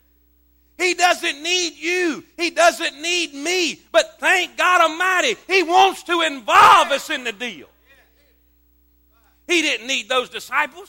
He 0.80 0.94
doesn't 0.94 1.42
need 1.42 1.74
you. 1.76 2.24
He 2.38 2.50
doesn't 2.50 3.02
need 3.02 3.34
me. 3.34 3.82
But 3.92 4.18
thank 4.18 4.56
God 4.56 4.80
Almighty, 4.90 5.36
He 5.46 5.62
wants 5.62 6.02
to 6.04 6.22
involve 6.22 6.90
us 6.90 7.10
in 7.10 7.24
the 7.24 7.32
deal. 7.32 7.66
He 9.50 9.62
didn't 9.62 9.88
need 9.88 10.08
those 10.08 10.28
disciples. 10.28 10.88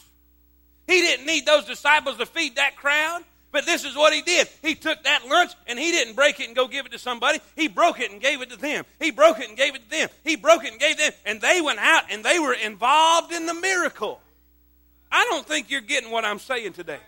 He 0.85 1.01
didn't 1.01 1.25
need 1.25 1.47
those 1.47 1.65
disciples 1.65 2.17
to 2.17 2.27
feed 2.27 2.57
that 2.57 2.75
crowd. 2.75 3.23
But 3.51 3.65
this 3.65 3.83
is 3.83 3.95
what 3.95 4.13
he 4.13 4.21
did. 4.21 4.47
He 4.61 4.75
took 4.75 5.03
that 5.03 5.27
lunch 5.27 5.51
and 5.65 5.79
he 5.79 5.91
didn't 5.91 6.15
break 6.15 6.39
it 6.39 6.47
and 6.47 6.55
go 6.55 6.67
give 6.67 6.85
it 6.85 6.91
to 6.91 6.99
somebody. 6.99 7.39
He 7.55 7.67
broke 7.67 7.99
it 7.99 8.11
and 8.11 8.21
gave 8.21 8.41
it 8.41 8.51
to 8.51 8.57
them. 8.57 8.85
He 8.99 9.09
broke 9.09 9.39
it 9.39 9.49
and 9.49 9.57
gave 9.57 9.73
it 9.73 9.83
to 9.83 9.89
them. 9.89 10.09
He 10.23 10.35
broke 10.35 10.63
it 10.63 10.71
and 10.71 10.79
gave 10.79 10.97
them. 10.97 11.11
And 11.25 11.41
they 11.41 11.59
went 11.59 11.79
out 11.79 12.03
and 12.11 12.23
they 12.23 12.37
were 12.37 12.53
involved 12.53 13.33
in 13.33 13.47
the 13.47 13.53
miracle. 13.55 14.21
I 15.11 15.25
don't 15.29 15.45
think 15.45 15.71
you're 15.71 15.81
getting 15.81 16.11
what 16.11 16.23
I'm 16.23 16.39
saying 16.39 16.73
today. 16.73 16.99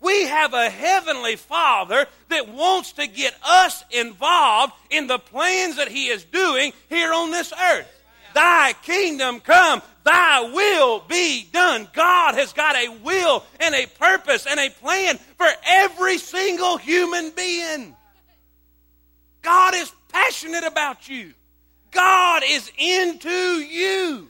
We 0.00 0.26
have 0.26 0.52
a 0.52 0.68
heavenly 0.68 1.36
Father 1.36 2.06
that 2.28 2.48
wants 2.50 2.92
to 2.92 3.06
get 3.06 3.34
us 3.42 3.82
involved 3.90 4.74
in 4.90 5.06
the 5.06 5.18
plans 5.18 5.76
that 5.76 5.88
He 5.88 6.08
is 6.08 6.22
doing 6.24 6.74
here 6.90 7.12
on 7.14 7.30
this 7.30 7.52
earth. 7.52 7.95
Thy 8.36 8.74
kingdom 8.82 9.40
come, 9.40 9.80
thy 10.04 10.42
will 10.52 11.00
be 11.08 11.48
done. 11.54 11.88
God 11.94 12.34
has 12.34 12.52
got 12.52 12.76
a 12.76 12.90
will 13.02 13.42
and 13.58 13.74
a 13.74 13.86
purpose 13.86 14.44
and 14.44 14.60
a 14.60 14.68
plan 14.68 15.16
for 15.38 15.46
every 15.66 16.18
single 16.18 16.76
human 16.76 17.30
being. 17.30 17.96
God 19.40 19.74
is 19.74 19.90
passionate 20.10 20.64
about 20.64 21.08
you. 21.08 21.32
God 21.92 22.42
is 22.46 22.70
into 22.76 23.30
you. 23.30 24.28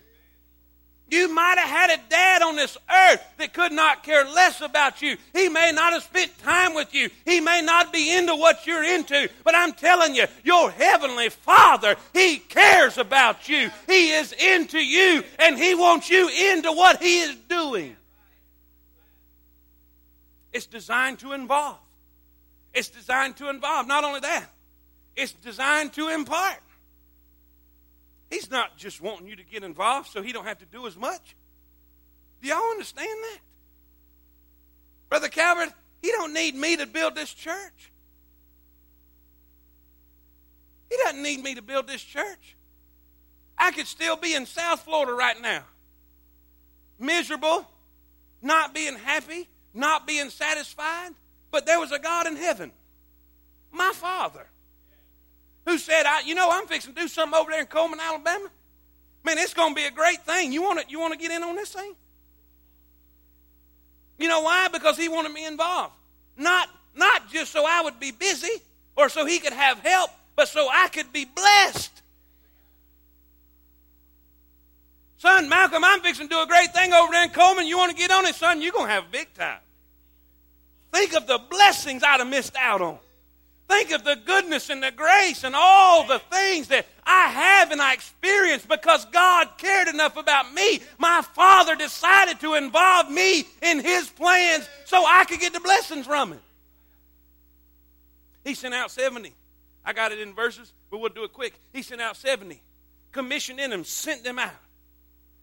You 1.08 1.32
might 1.32 1.56
have 1.58 1.68
had 1.68 1.90
a 1.90 2.02
dad 2.10 2.42
on 2.42 2.56
this 2.56 2.76
earth 2.90 3.22
that 3.38 3.52
could 3.52 3.72
not 3.72 4.02
care 4.02 4.25
less 4.25 4.60
about 4.60 5.02
you. 5.02 5.16
He 5.32 5.48
may 5.48 5.70
not 5.72 5.92
have 5.92 6.02
spent 6.02 6.36
time 6.38 6.75
with 6.75 6.92
you. 6.94 7.10
He 7.25 7.40
may 7.40 7.62
not 7.62 7.92
be 7.92 8.12
into 8.12 8.34
what 8.34 8.66
you're 8.66 8.82
into. 8.82 9.28
But 9.44 9.54
I'm 9.54 9.72
telling 9.72 10.16
you, 10.16 10.26
your 10.42 10.70
heavenly 10.72 11.28
Father, 11.28 11.94
He 12.12 12.38
cares 12.38 12.98
about 12.98 13.48
you. 13.48 13.70
He 13.86 14.10
is 14.10 14.32
into 14.32 14.78
you, 14.78 15.22
and 15.38 15.56
He 15.56 15.76
wants 15.76 16.10
you 16.10 16.28
into 16.28 16.72
what 16.72 17.00
He 17.00 17.20
is 17.20 17.36
doing. 17.48 17.96
It's 20.52 20.66
designed 20.66 21.20
to 21.20 21.34
involve. 21.34 21.78
It's 22.75 22.88
designed 22.88 23.36
to 23.36 23.48
involve. 23.48 23.86
Not 23.86 24.02
only 24.02 24.20
that, 24.20 24.46
it's 25.14 25.32
designed 25.32 25.92
to 25.92 26.08
impart. 26.08 26.56
He's 28.30 28.50
not 28.50 28.76
just 28.76 29.00
wanting 29.00 29.28
you 29.28 29.37
to 29.37 29.45
get 29.45 29.62
involved 29.62 30.09
so 30.09 30.23
he 30.23 30.33
don't 30.33 30.47
have 30.47 30.59
to 30.59 30.66
do 30.66 30.87
as 30.87 30.97
much. 30.97 31.37
Do 32.42 32.49
y'all 32.49 32.71
understand 32.71 33.18
that? 33.23 33.38
Brother 35.09 35.28
Calvert, 35.28 35.73
he 36.02 36.11
don't 36.11 36.35
need 36.35 36.54
me 36.54 36.76
to 36.76 36.87
build 36.87 37.14
this 37.14 37.33
church. 37.33 37.92
He 40.90 40.97
doesn't 41.04 41.23
need 41.23 41.42
me 41.42 41.54
to 41.54 41.62
build 41.62 41.87
this 41.87 42.02
church. 42.02 42.56
I 43.59 43.71
could 43.71 43.87
still 43.87 44.16
be 44.16 44.35
in 44.35 44.47
South 44.47 44.83
Florida 44.83 45.12
right 45.12 45.40
now. 45.40 45.62
Miserable, 46.99 47.66
not 48.42 48.75
being 48.75 48.97
happy, 48.97 49.49
not 49.73 50.06
being 50.06 50.30
satisfied, 50.30 51.11
but 51.50 51.66
there 51.66 51.80
was 51.80 51.92
a 51.92 51.99
God 51.99 52.26
in 52.26 52.37
heaven, 52.37 52.73
my 53.73 53.92
Father, 53.95 54.47
who 55.66 55.78
said, 55.78 56.06
I, 56.06 56.20
you 56.20 56.35
know, 56.35 56.49
I'm 56.50 56.66
fixing 56.66 56.94
to 56.94 57.00
do 57.00 57.08
something 57.08 57.38
over 57.38 57.50
there 57.50 57.61
in 57.61 57.66
Cullman, 57.66 58.00
Alabama. 58.00 58.49
Man, 59.25 59.37
it's 59.38 59.52
going 59.52 59.75
to 59.75 59.75
be 59.75 59.87
a 59.87 59.90
great 59.90 60.25
thing. 60.25 60.52
You 60.52 60.62
want 60.62 60.80
to, 60.80 60.87
you 60.88 61.00
want 61.00 61.12
to 61.12 61.18
get 61.18 61.32
in 61.32 61.42
on 61.42 61.56
this 61.56 61.73
thing? 61.73 61.94
You 64.18 64.28
know 64.28 64.40
why? 64.40 64.68
Because 64.68 64.96
he 64.96 65.08
wanted 65.08 65.32
me 65.32 65.44
involved. 65.44 65.92
Not, 66.37 66.70
not 66.94 67.28
just 67.30 67.52
so 67.52 67.64
I 67.66 67.82
would 67.82 67.99
be 67.99 68.12
busy 68.12 68.62
or 68.96 69.08
so 69.08 69.26
he 69.26 69.40
could 69.40 69.52
have 69.52 69.80
help, 69.80 70.11
but 70.37 70.49
so 70.49 70.68
I 70.73 70.88
could 70.88 71.12
be 71.12 71.25
blessed. 71.25 72.02
Son, 75.18 75.49
Malcolm, 75.49 75.82
I'm 75.85 76.00
fixing 76.00 76.28
to 76.28 76.35
do 76.35 76.40
a 76.40 76.46
great 76.46 76.73
thing 76.73 76.92
over 76.92 77.11
there 77.11 77.25
in 77.25 77.30
Cullman. 77.30 77.66
You 77.66 77.76
want 77.76 77.90
to 77.90 77.96
get 77.96 78.12
on 78.12 78.25
it, 78.26 78.37
son? 78.37 78.62
You're 78.62 78.73
going 78.73 78.87
to 78.87 78.92
have 78.92 79.04
a 79.04 79.11
big 79.11 79.35
time. 79.35 79.58
Think 80.92 81.14
of 81.14 81.26
the 81.26 81.38
blessings 81.50 82.04
I'd 82.04 82.20
have 82.20 82.28
missed 82.28 82.54
out 82.56 82.80
on. 82.80 82.99
Think 83.68 83.90
of 83.90 84.04
the 84.04 84.16
goodness 84.25 84.70
and 84.70 84.82
the 84.82 84.92
grace 84.92 85.42
and 85.42 85.54
all 85.56 86.06
the 86.06 86.20
things 86.30 86.68
that 86.68 86.87
I 87.04 87.28
have 87.28 87.73
and 87.73 87.82
I 87.82 87.94
experience 87.94 88.64
because 88.64 89.04
God 89.06 89.49
cared 89.58 89.88
enough 89.88 90.16
about 90.16 90.54
me. 90.54 90.80
My 90.99 91.23
Father 91.35 91.75
decided 91.75 92.38
to 92.40 92.54
involve 92.54 93.11
me 93.11 93.44
in 93.62 93.80
His 93.80 94.08
plans 94.08 94.68
so 94.85 95.04
I 95.04 95.25
could 95.25 95.40
get 95.40 95.52
the 95.52 95.61
blessings 95.61 96.06
from 96.06 96.32
it. 96.32 96.40
He 98.44 98.54
sent 98.54 98.75
out 98.75 98.92
70. 98.92 99.32
I 99.85 99.92
got 99.92 100.12
it 100.12 100.20
in 100.20 100.32
verses, 100.32 100.73
but 100.90 101.00
we'll 101.00 101.11
do 101.11 101.25
it 101.25 101.32
quick. 101.32 101.54
He 101.73 101.82
sent 101.82 102.00
out 102.00 102.16
70, 102.16 102.61
commissioned 103.11 103.58
in 103.58 103.70
them, 103.70 103.82
sent 103.82 104.23
them 104.23 104.38
out. 104.38 104.50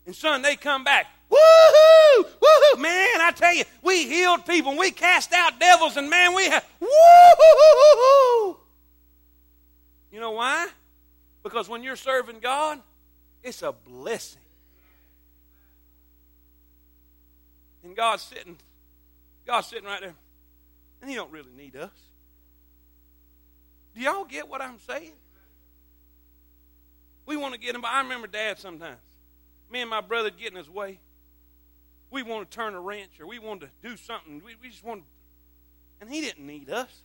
And 0.05 0.15
son, 0.15 0.41
they 0.41 0.55
come 0.55 0.83
back. 0.85 1.07
Woohoo! 1.33 2.25
Woohoo! 2.25 2.81
Man, 2.81 3.21
I 3.21 3.31
tell 3.35 3.53
you, 3.53 3.63
we 3.81 4.07
healed 4.07 4.45
people 4.45 4.71
and 4.71 4.79
we 4.79 4.91
cast 4.91 5.33
out 5.33 5.59
devils, 5.59 5.97
and 5.97 6.09
man, 6.09 6.33
we 6.35 6.45
have 6.49 6.65
woohoo! 6.81 8.57
You 10.11 10.19
know 10.19 10.31
why? 10.31 10.67
Because 11.41 11.67
when 11.67 11.83
you're 11.83 11.95
serving 11.95 12.39
God, 12.39 12.79
it's 13.41 13.61
a 13.61 13.71
blessing. 13.71 14.41
And 17.83 17.95
God's 17.95 18.23
sitting, 18.23 18.57
God's 19.45 19.67
sitting 19.67 19.85
right 19.85 19.99
there. 20.01 20.15
And 21.01 21.09
He 21.09 21.15
don't 21.15 21.31
really 21.31 21.51
need 21.57 21.75
us. 21.75 21.89
Do 23.95 24.01
y'all 24.01 24.23
get 24.23 24.47
what 24.47 24.61
I'm 24.61 24.79
saying? 24.87 25.13
We 27.25 27.37
want 27.37 27.53
to 27.53 27.59
get 27.59 27.75
him. 27.75 27.83
I 27.85 28.01
remember 28.01 28.27
Dad 28.27 28.59
sometimes 28.59 28.97
me 29.73 29.81
and 29.81 29.89
my 29.89 30.01
brother 30.01 30.29
get 30.29 30.51
in 30.51 30.57
his 30.57 30.69
way. 30.69 30.99
We 32.13 32.21
want 32.21 32.49
to 32.49 32.55
turn 32.55 32.75
a 32.75 32.79
wrench 32.79 33.19
or 33.19 33.25
we 33.25 33.39
want 33.39 33.61
to 33.61 33.69
do 33.81 33.97
something. 33.97 34.39
We, 34.45 34.53
we 34.61 34.69
just 34.69 34.83
want 34.83 35.03
and 35.99 36.11
he 36.11 36.21
didn't 36.21 36.45
need 36.45 36.69
us. 36.69 37.01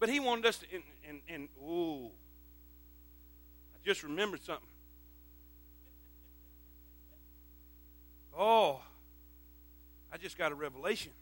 But 0.00 0.08
he 0.08 0.18
wanted 0.18 0.46
us 0.46 0.58
to, 0.58 0.66
and, 0.74 0.82
and, 1.08 1.20
and 1.28 1.48
ooh, 1.62 2.06
I 2.06 3.78
just 3.86 4.02
remembered 4.02 4.42
something. 4.42 4.66
Oh, 8.36 8.80
I 10.12 10.16
just 10.16 10.36
got 10.36 10.50
a 10.50 10.56
revelation. 10.56 11.12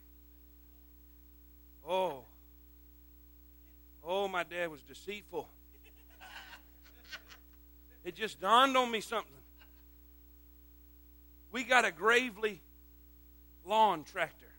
Oh, 1.86 2.24
oh, 4.02 4.28
my 4.28 4.44
dad 4.44 4.70
was 4.70 4.80
deceitful. 4.80 5.46
It 8.02 8.14
just 8.14 8.40
dawned 8.40 8.78
on 8.78 8.90
me 8.90 9.02
something 9.02 9.30
we 11.52 11.64
got 11.64 11.84
a 11.84 11.92
gravely 11.92 12.60
lawn 13.64 14.04
tractor. 14.04 14.50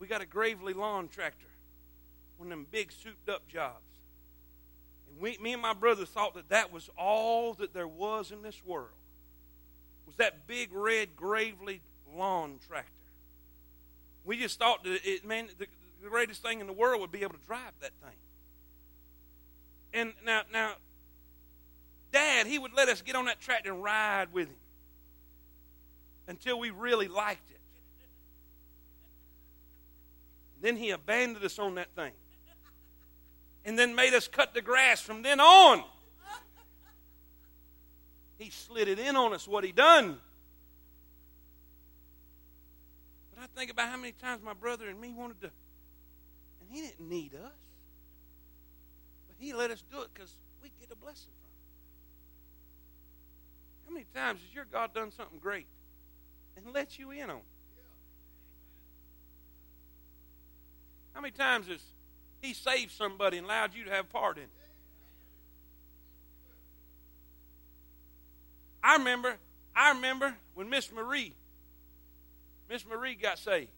We 0.00 0.06
got 0.06 0.22
a 0.22 0.26
Gravely 0.26 0.72
lawn 0.72 1.08
tractor, 1.08 1.46
one 2.38 2.46
of 2.46 2.50
them 2.50 2.66
big 2.70 2.90
souped 2.90 3.28
up 3.28 3.46
jobs. 3.46 3.76
And 5.10 5.20
we, 5.20 5.36
me 5.38 5.52
and 5.52 5.60
my 5.60 5.74
brother 5.74 6.06
thought 6.06 6.34
that 6.34 6.48
that 6.48 6.72
was 6.72 6.88
all 6.98 7.52
that 7.54 7.74
there 7.74 7.86
was 7.86 8.32
in 8.32 8.42
this 8.42 8.64
world. 8.64 8.88
Was 10.06 10.16
that 10.16 10.46
big 10.46 10.70
red 10.72 11.14
Gravely 11.16 11.82
lawn 12.16 12.58
tractor? 12.66 12.90
We 14.24 14.38
just 14.38 14.58
thought 14.58 14.84
that 14.84 15.00
it, 15.04 15.26
man, 15.26 15.48
the, 15.58 15.66
the 16.02 16.08
greatest 16.08 16.42
thing 16.42 16.60
in 16.60 16.66
the 16.66 16.72
world 16.72 17.02
would 17.02 17.12
be 17.12 17.22
able 17.22 17.34
to 17.34 17.46
drive 17.46 17.72
that 17.80 17.92
thing. 18.02 18.16
And 19.92 20.12
now, 20.24 20.42
now, 20.50 20.72
Dad, 22.10 22.46
he 22.46 22.58
would 22.58 22.72
let 22.72 22.88
us 22.88 23.02
get 23.02 23.16
on 23.16 23.26
that 23.26 23.40
tractor 23.40 23.72
and 23.72 23.82
ride 23.82 24.32
with 24.32 24.48
him 24.48 24.56
until 26.30 26.58
we 26.60 26.70
really 26.70 27.08
liked 27.08 27.50
it. 27.50 27.58
Then 30.62 30.76
he 30.76 30.90
abandoned 30.90 31.44
us 31.44 31.58
on 31.58 31.74
that 31.74 31.88
thing. 31.96 32.12
And 33.64 33.76
then 33.76 33.96
made 33.96 34.14
us 34.14 34.28
cut 34.28 34.54
the 34.54 34.62
grass 34.62 35.00
from 35.00 35.22
then 35.22 35.40
on. 35.40 35.82
He 38.38 38.50
slid 38.50 38.86
it 38.86 38.98
in 39.00 39.16
on 39.16 39.34
us, 39.34 39.48
what 39.48 39.64
he 39.64 39.72
done. 39.72 40.18
But 43.34 43.42
I 43.42 43.46
think 43.58 43.72
about 43.72 43.88
how 43.88 43.96
many 43.96 44.12
times 44.12 44.40
my 44.42 44.54
brother 44.54 44.88
and 44.88 45.00
me 45.00 45.12
wanted 45.12 45.40
to, 45.40 45.50
and 46.60 46.70
he 46.70 46.80
didn't 46.80 47.08
need 47.08 47.34
us. 47.34 47.52
But 49.26 49.36
he 49.38 49.52
let 49.52 49.70
us 49.70 49.82
do 49.92 50.00
it 50.02 50.08
because 50.14 50.32
we 50.62 50.70
get 50.80 50.90
a 50.92 50.96
blessing 50.96 51.32
from 51.42 51.50
it. 53.84 53.88
How 53.88 53.94
many 53.94 54.06
times 54.14 54.40
has 54.46 54.54
your 54.54 54.66
God 54.70 54.94
done 54.94 55.10
something 55.10 55.38
great 55.38 55.66
and 56.64 56.74
let 56.74 56.98
you 56.98 57.10
in 57.10 57.30
on 57.30 57.36
it? 57.36 57.42
How 61.14 61.20
many 61.20 61.32
times 61.32 61.66
has 61.68 61.82
He 62.40 62.54
saved 62.54 62.92
somebody 62.92 63.38
and 63.38 63.46
allowed 63.46 63.74
you 63.74 63.84
to 63.84 63.90
have 63.90 64.08
part 64.10 64.36
in 64.36 64.44
it? 64.44 64.48
I 68.82 68.96
remember, 68.96 69.36
I 69.76 69.92
remember 69.92 70.34
when 70.54 70.70
Miss 70.70 70.90
Marie, 70.90 71.34
Miss 72.68 72.86
Marie 72.86 73.14
got 73.14 73.38
saved 73.38 73.68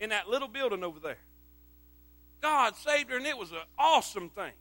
in 0.00 0.10
that 0.10 0.28
little 0.28 0.48
building 0.48 0.84
over 0.84 1.00
there. 1.00 1.18
God 2.42 2.76
saved 2.76 3.10
her, 3.10 3.16
and 3.16 3.26
it 3.26 3.38
was 3.38 3.52
an 3.52 3.58
awesome 3.78 4.28
thing. 4.28 4.52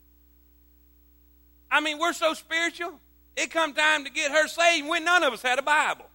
I 1.70 1.82
mean, 1.82 2.00
we're 2.00 2.14
so 2.14 2.34
spiritual. 2.34 2.94
It 3.36 3.52
come 3.52 3.74
time 3.74 4.06
to 4.06 4.12
get 4.12 4.32
her 4.32 4.48
saved 4.48 4.88
when 4.88 5.04
none 5.04 5.24
of 5.24 5.34
us 5.34 5.42
had 5.42 5.60
a 5.60 5.64
Bible. 5.64 6.06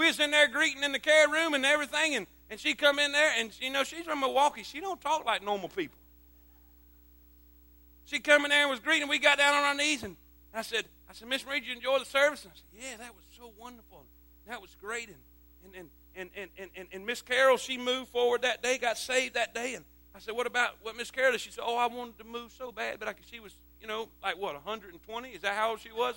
We 0.00 0.06
was 0.06 0.18
in 0.18 0.30
there 0.30 0.48
greeting 0.48 0.82
in 0.82 0.92
the 0.92 0.98
care 0.98 1.28
room 1.28 1.52
and 1.52 1.66
everything, 1.66 2.14
and 2.14 2.26
and 2.48 2.58
she 2.58 2.72
come 2.72 2.98
in 2.98 3.12
there, 3.12 3.32
and 3.36 3.50
you 3.60 3.68
know 3.68 3.84
she's 3.84 4.06
from 4.06 4.20
Milwaukee. 4.20 4.62
She 4.62 4.80
don't 4.80 4.98
talk 4.98 5.26
like 5.26 5.44
normal 5.44 5.68
people. 5.68 5.98
She 8.06 8.18
come 8.18 8.46
in 8.46 8.50
there 8.50 8.62
and 8.62 8.70
was 8.70 8.80
greeting. 8.80 9.08
We 9.08 9.18
got 9.18 9.36
down 9.36 9.52
on 9.54 9.62
our 9.62 9.74
knees, 9.74 10.02
and 10.02 10.16
I 10.54 10.62
said, 10.62 10.86
"I 11.06 11.12
said, 11.12 11.28
Miss 11.28 11.42
did 11.42 11.66
you 11.66 11.74
enjoy 11.74 11.98
the 11.98 12.06
service?" 12.06 12.44
And 12.44 12.52
I 12.52 12.56
said, 12.56 12.82
"Yeah, 12.82 12.96
that 12.96 13.14
was 13.14 13.24
so 13.36 13.52
wonderful. 13.60 14.06
That 14.48 14.62
was 14.62 14.74
great." 14.80 15.10
And 15.10 15.18
and 15.64 15.74
and 15.76 15.90
and 16.16 16.30
and 16.34 16.50
and, 16.56 16.70
and, 16.76 16.88
and 16.94 17.04
Miss 17.04 17.20
Carol, 17.20 17.58
she 17.58 17.76
moved 17.76 18.08
forward 18.08 18.40
that 18.40 18.62
day, 18.62 18.78
got 18.78 18.96
saved 18.96 19.34
that 19.34 19.54
day, 19.54 19.74
and 19.74 19.84
I 20.14 20.20
said, 20.20 20.34
"What 20.34 20.46
about 20.46 20.76
what 20.80 20.96
Miss 20.96 21.10
Carol?" 21.10 21.36
She 21.36 21.50
said, 21.50 21.64
"Oh, 21.66 21.76
I 21.76 21.88
wanted 21.88 22.16
to 22.16 22.24
move 22.24 22.52
so 22.56 22.72
bad, 22.72 23.00
but 23.00 23.06
I 23.06 23.12
could, 23.12 23.26
she 23.30 23.38
was, 23.38 23.52
you 23.82 23.86
know, 23.86 24.08
like 24.22 24.38
what, 24.38 24.54
120? 24.54 25.28
Is 25.28 25.42
that 25.42 25.56
how 25.56 25.72
old 25.72 25.80
she 25.80 25.92
was? 25.92 26.14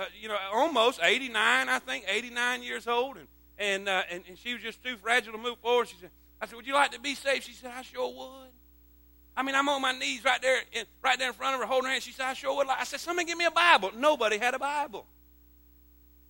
Uh, 0.00 0.06
you 0.18 0.28
know, 0.28 0.36
almost 0.52 0.98
89, 1.00 1.68
I 1.68 1.78
think, 1.78 2.06
89 2.08 2.62
years 2.62 2.88
old, 2.88 3.18
and." 3.18 3.28
and, 3.60 3.88
uh, 3.88 4.02
and, 4.10 4.24
and 4.26 4.38
she 4.38 4.54
was 4.54 4.62
just 4.62 4.82
too 4.82 4.96
fragile 4.96 5.32
to 5.32 5.38
move 5.38 5.58
forward. 5.58 5.86
She 5.86 5.96
said, 6.00 6.10
I 6.40 6.46
said, 6.46 6.56
would 6.56 6.66
you 6.66 6.72
like 6.72 6.92
to 6.92 7.00
be 7.00 7.14
saved? 7.14 7.44
She 7.44 7.52
said, 7.52 7.70
I 7.76 7.82
sure 7.82 8.08
would. 8.08 8.48
I 9.36 9.42
mean, 9.42 9.54
I'm 9.54 9.68
on 9.68 9.82
my 9.82 9.92
knees 9.92 10.24
right 10.24 10.40
there, 10.40 10.62
in, 10.72 10.86
right 11.02 11.18
there 11.18 11.28
in 11.28 11.34
front 11.34 11.54
of 11.54 11.60
her, 11.60 11.66
holding 11.66 11.84
her 11.84 11.90
hand. 11.90 12.02
She 12.02 12.12
said, 12.12 12.24
I 12.24 12.32
sure 12.32 12.56
would. 12.56 12.66
Like. 12.66 12.80
I 12.80 12.84
said, 12.84 13.00
somebody 13.00 13.26
give 13.26 13.36
me 13.36 13.44
a 13.44 13.50
Bible. 13.50 13.90
Nobody 13.94 14.38
had 14.38 14.54
a 14.54 14.58
Bible. 14.58 15.04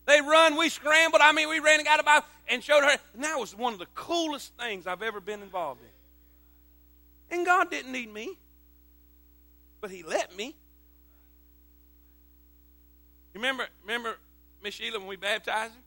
They 0.07 0.21
run, 0.21 0.57
we 0.57 0.69
scrambled. 0.69 1.23
I 1.23 1.33
mean, 1.33 1.49
we 1.49 1.61
ran 1.61 1.79
and 1.79 1.87
got 1.87 2.01
a 2.01 2.03
Bible 2.03 2.27
and 2.49 2.65
showed 2.65 2.83
her. 2.83 2.99
And 3.15 3.23
that 3.23 3.39
was 3.39 3.57
one 3.57 3.73
of 3.73 3.79
the 3.79 3.87
coolest 3.95 4.53
things 4.57 4.89
I've 4.89 5.03
ever 5.03 5.21
been 5.21 5.41
involved 5.41 5.81
in. 5.83 7.37
And 7.37 7.47
God 7.47 7.71
didn't 7.71 7.93
need 7.93 8.13
me, 8.13 8.37
but 9.81 9.93
He 9.93 10.03
let 10.03 10.37
me. 10.37 10.57
Remember, 13.35 13.67
remember 13.83 14.17
Miss 14.63 14.75
Sheila 14.75 14.99
when 14.99 15.09
we 15.09 15.17
baptized 15.17 15.75
her? 15.75 15.81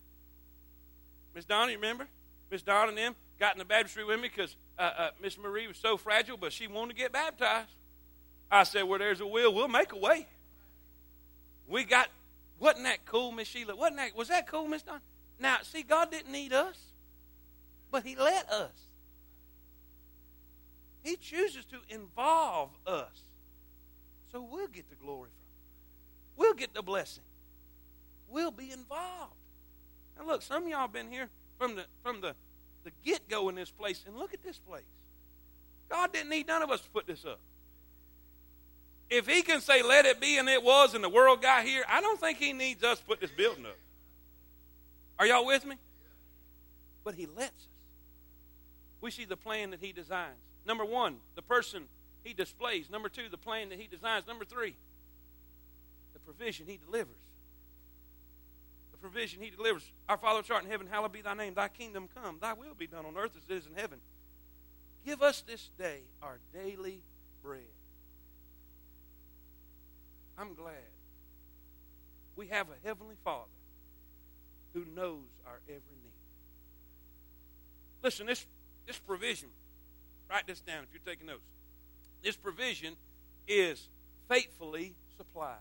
Miss 1.35 1.45
Donna, 1.45 1.71
you 1.71 1.77
remember? 1.77 2.07
Miss 2.49 2.61
Donna 2.61 2.89
and 2.89 2.97
them 2.97 3.15
got 3.39 3.55
in 3.55 3.59
the 3.59 3.65
baptistry 3.65 4.05
with 4.05 4.19
me 4.19 4.29
because 4.33 4.55
uh, 4.77 4.91
uh, 4.97 5.09
Miss 5.21 5.37
Marie 5.37 5.67
was 5.67 5.77
so 5.77 5.97
fragile, 5.97 6.37
but 6.37 6.53
she 6.53 6.67
wanted 6.67 6.95
to 6.95 6.95
get 6.95 7.11
baptized. 7.11 7.71
I 8.51 8.63
said, 8.63 8.83
Well, 8.83 8.99
there's 8.99 9.21
a 9.21 9.27
will, 9.27 9.53
we'll 9.53 9.67
make 9.67 9.91
a 9.91 9.97
way. 9.97 10.27
We 11.67 11.83
got, 11.83 12.09
wasn't 12.59 12.83
that 12.83 13.05
cool, 13.05 13.31
Miss 13.31 13.47
Sheila? 13.47 13.75
Wasn't 13.75 13.97
that, 13.97 14.15
was 14.15 14.27
that 14.27 14.47
cool, 14.47 14.67
Miss 14.67 14.83
Donna? 14.83 15.01
Now, 15.39 15.57
see, 15.63 15.83
God 15.83 16.11
didn't 16.11 16.31
need 16.31 16.53
us, 16.53 16.77
but 17.91 18.03
He 18.03 18.15
let 18.15 18.49
us. 18.49 18.71
He 21.01 21.17
chooses 21.17 21.65
to 21.65 21.77
involve 21.89 22.69
us. 22.87 23.23
So 24.31 24.41
we'll 24.49 24.67
get 24.67 24.89
the 24.89 24.95
glory 24.95 25.29
from 25.29 26.39
it. 26.39 26.39
We'll 26.39 26.53
get 26.53 26.73
the 26.73 26.81
blessing. 26.81 27.23
We'll 28.33 28.51
be 28.51 28.71
involved. 28.71 29.35
Now 30.17 30.25
look, 30.25 30.41
some 30.41 30.63
of 30.63 30.69
y'all 30.69 30.87
been 30.87 31.11
here 31.11 31.29
from 31.59 31.75
the 31.75 31.85
from 32.01 32.19
the, 32.19 32.33
the 32.83 32.91
get 33.05 33.29
go 33.29 33.47
in 33.49 33.55
this 33.55 33.69
place, 33.69 34.03
and 34.07 34.17
look 34.17 34.33
at 34.33 34.43
this 34.43 34.57
place. 34.57 34.83
God 35.87 36.11
didn't 36.11 36.29
need 36.29 36.47
none 36.47 36.63
of 36.63 36.71
us 36.71 36.81
to 36.81 36.89
put 36.89 37.05
this 37.05 37.25
up. 37.25 37.39
If 39.11 39.27
he 39.27 39.43
can 39.43 39.61
say 39.61 39.83
let 39.83 40.05
it 40.05 40.19
be 40.19 40.39
and 40.39 40.49
it 40.49 40.63
was 40.63 40.95
and 40.95 41.03
the 41.03 41.09
world 41.09 41.43
got 41.43 41.63
here, 41.63 41.83
I 41.87 42.01
don't 42.01 42.19
think 42.19 42.39
he 42.39 42.53
needs 42.53 42.83
us 42.83 42.97
to 42.99 43.05
put 43.05 43.21
this 43.21 43.29
building 43.29 43.67
up. 43.67 43.77
Are 45.19 45.27
y'all 45.27 45.45
with 45.45 45.63
me? 45.63 45.75
But 47.03 47.13
he 47.13 47.27
lets 47.27 47.49
us. 47.49 47.67
We 48.99 49.11
see 49.11 49.25
the 49.25 49.37
plan 49.37 49.69
that 49.71 49.79
he 49.79 49.91
designs. 49.91 50.39
Number 50.65 50.85
one, 50.85 51.17
the 51.35 51.43
person 51.43 51.83
he 52.23 52.33
displays. 52.33 52.89
Number 52.89 53.09
two, 53.09 53.29
the 53.29 53.37
plan 53.37 53.69
that 53.69 53.79
he 53.79 53.85
designs. 53.85 54.25
Number 54.25 54.45
three, 54.45 54.75
the 56.13 56.19
provision 56.19 56.65
he 56.67 56.79
delivers 56.83 57.17
provision 59.03 59.41
he 59.41 59.49
delivers. 59.49 59.83
Our 60.07 60.17
Father 60.17 60.39
which 60.39 60.49
art 60.49 60.63
in 60.63 60.71
heaven, 60.71 60.87
hallowed 60.89 61.11
be 61.11 61.21
thy 61.21 61.33
name. 61.33 61.53
Thy 61.53 61.67
kingdom 61.67 62.07
come. 62.15 62.37
Thy 62.41 62.53
will 62.53 62.73
be 62.73 62.87
done 62.87 63.05
on 63.05 63.17
earth 63.17 63.31
as 63.35 63.43
it 63.49 63.53
is 63.53 63.67
in 63.67 63.73
heaven. 63.75 63.99
Give 65.05 65.21
us 65.21 65.41
this 65.41 65.69
day 65.77 65.99
our 66.21 66.39
daily 66.53 67.01
bread. 67.43 67.61
I'm 70.37 70.53
glad 70.53 70.73
we 72.37 72.47
have 72.47 72.67
a 72.69 72.87
heavenly 72.87 73.15
Father 73.25 73.51
who 74.73 74.85
knows 74.95 75.27
our 75.45 75.59
every 75.67 75.97
need. 76.01 76.13
Listen, 78.01 78.25
this, 78.25 78.45
this 78.87 78.99
provision, 78.99 79.49
write 80.29 80.47
this 80.47 80.61
down 80.61 80.83
if 80.83 80.89
you're 80.93 81.13
taking 81.13 81.27
notes. 81.27 81.43
This 82.23 82.37
provision 82.37 82.95
is 83.49 83.89
faithfully 84.29 84.95
supplied. 85.17 85.57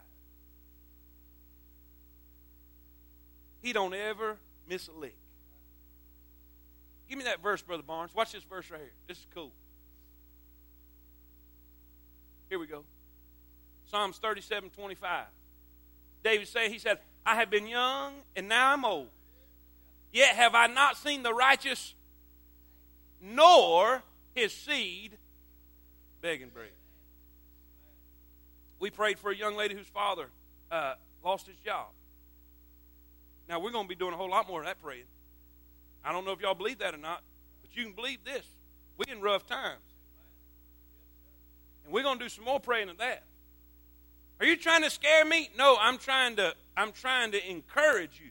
He 3.62 3.72
don't 3.72 3.94
ever 3.94 4.36
miss 4.68 4.88
a 4.88 4.92
lick. 4.92 5.16
Give 7.08 7.16
me 7.16 7.24
that 7.24 7.42
verse, 7.42 7.62
Brother 7.62 7.82
Barnes. 7.82 8.14
Watch 8.14 8.32
this 8.32 8.42
verse 8.42 8.70
right 8.70 8.80
here. 8.80 8.92
This 9.06 9.18
is 9.18 9.26
cool. 9.34 9.52
Here 12.48 12.58
we 12.58 12.66
go. 12.66 12.84
Psalms 13.90 14.18
37 14.18 14.70
25. 14.70 15.24
David 16.24 16.48
said, 16.48 16.70
He 16.70 16.78
said, 16.78 16.98
I 17.24 17.36
have 17.36 17.50
been 17.50 17.66
young 17.66 18.14
and 18.34 18.48
now 18.48 18.72
I'm 18.72 18.84
old. 18.84 19.08
Yet 20.12 20.34
have 20.34 20.54
I 20.54 20.66
not 20.66 20.96
seen 20.96 21.22
the 21.22 21.32
righteous 21.32 21.94
nor 23.20 24.02
his 24.34 24.52
seed 24.52 25.12
begging 26.20 26.48
bread. 26.48 26.68
We 28.80 28.90
prayed 28.90 29.18
for 29.18 29.30
a 29.30 29.36
young 29.36 29.56
lady 29.56 29.74
whose 29.74 29.86
father 29.86 30.28
uh, 30.70 30.94
lost 31.24 31.46
his 31.46 31.56
job. 31.64 31.86
Now, 33.52 33.60
we're 33.60 33.70
going 33.70 33.84
to 33.84 33.88
be 33.88 33.94
doing 33.94 34.14
a 34.14 34.16
whole 34.16 34.30
lot 34.30 34.48
more 34.48 34.60
of 34.60 34.64
that 34.66 34.80
praying. 34.82 35.04
I 36.02 36.10
don't 36.10 36.24
know 36.24 36.32
if 36.32 36.40
y'all 36.40 36.54
believe 36.54 36.78
that 36.78 36.94
or 36.94 36.96
not, 36.96 37.20
but 37.60 37.76
you 37.76 37.84
can 37.84 37.92
believe 37.92 38.24
this. 38.24 38.46
We're 38.96 39.14
in 39.14 39.20
rough 39.20 39.46
times. 39.46 39.82
And 41.84 41.92
we're 41.92 42.02
going 42.02 42.18
to 42.18 42.24
do 42.24 42.30
some 42.30 42.46
more 42.46 42.60
praying 42.60 42.86
than 42.86 42.96
that. 42.96 43.24
Are 44.40 44.46
you 44.46 44.56
trying 44.56 44.84
to 44.84 44.88
scare 44.88 45.26
me? 45.26 45.50
No, 45.58 45.76
I'm 45.78 45.98
trying 45.98 46.36
to 46.36 46.54
I'm 46.78 46.92
trying 46.92 47.32
to 47.32 47.50
encourage 47.50 48.18
you. 48.24 48.30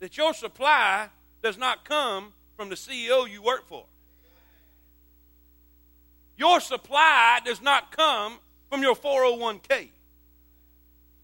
That 0.00 0.18
your 0.18 0.34
supply 0.34 1.08
does 1.42 1.56
not 1.56 1.86
come 1.86 2.34
from 2.58 2.68
the 2.68 2.74
CEO 2.74 3.26
you 3.26 3.40
work 3.40 3.66
for. 3.66 3.86
Your 6.36 6.60
supply 6.60 7.40
does 7.42 7.62
not 7.62 7.90
come 7.90 8.34
from 8.68 8.82
your 8.82 8.94
401k. 8.94 9.92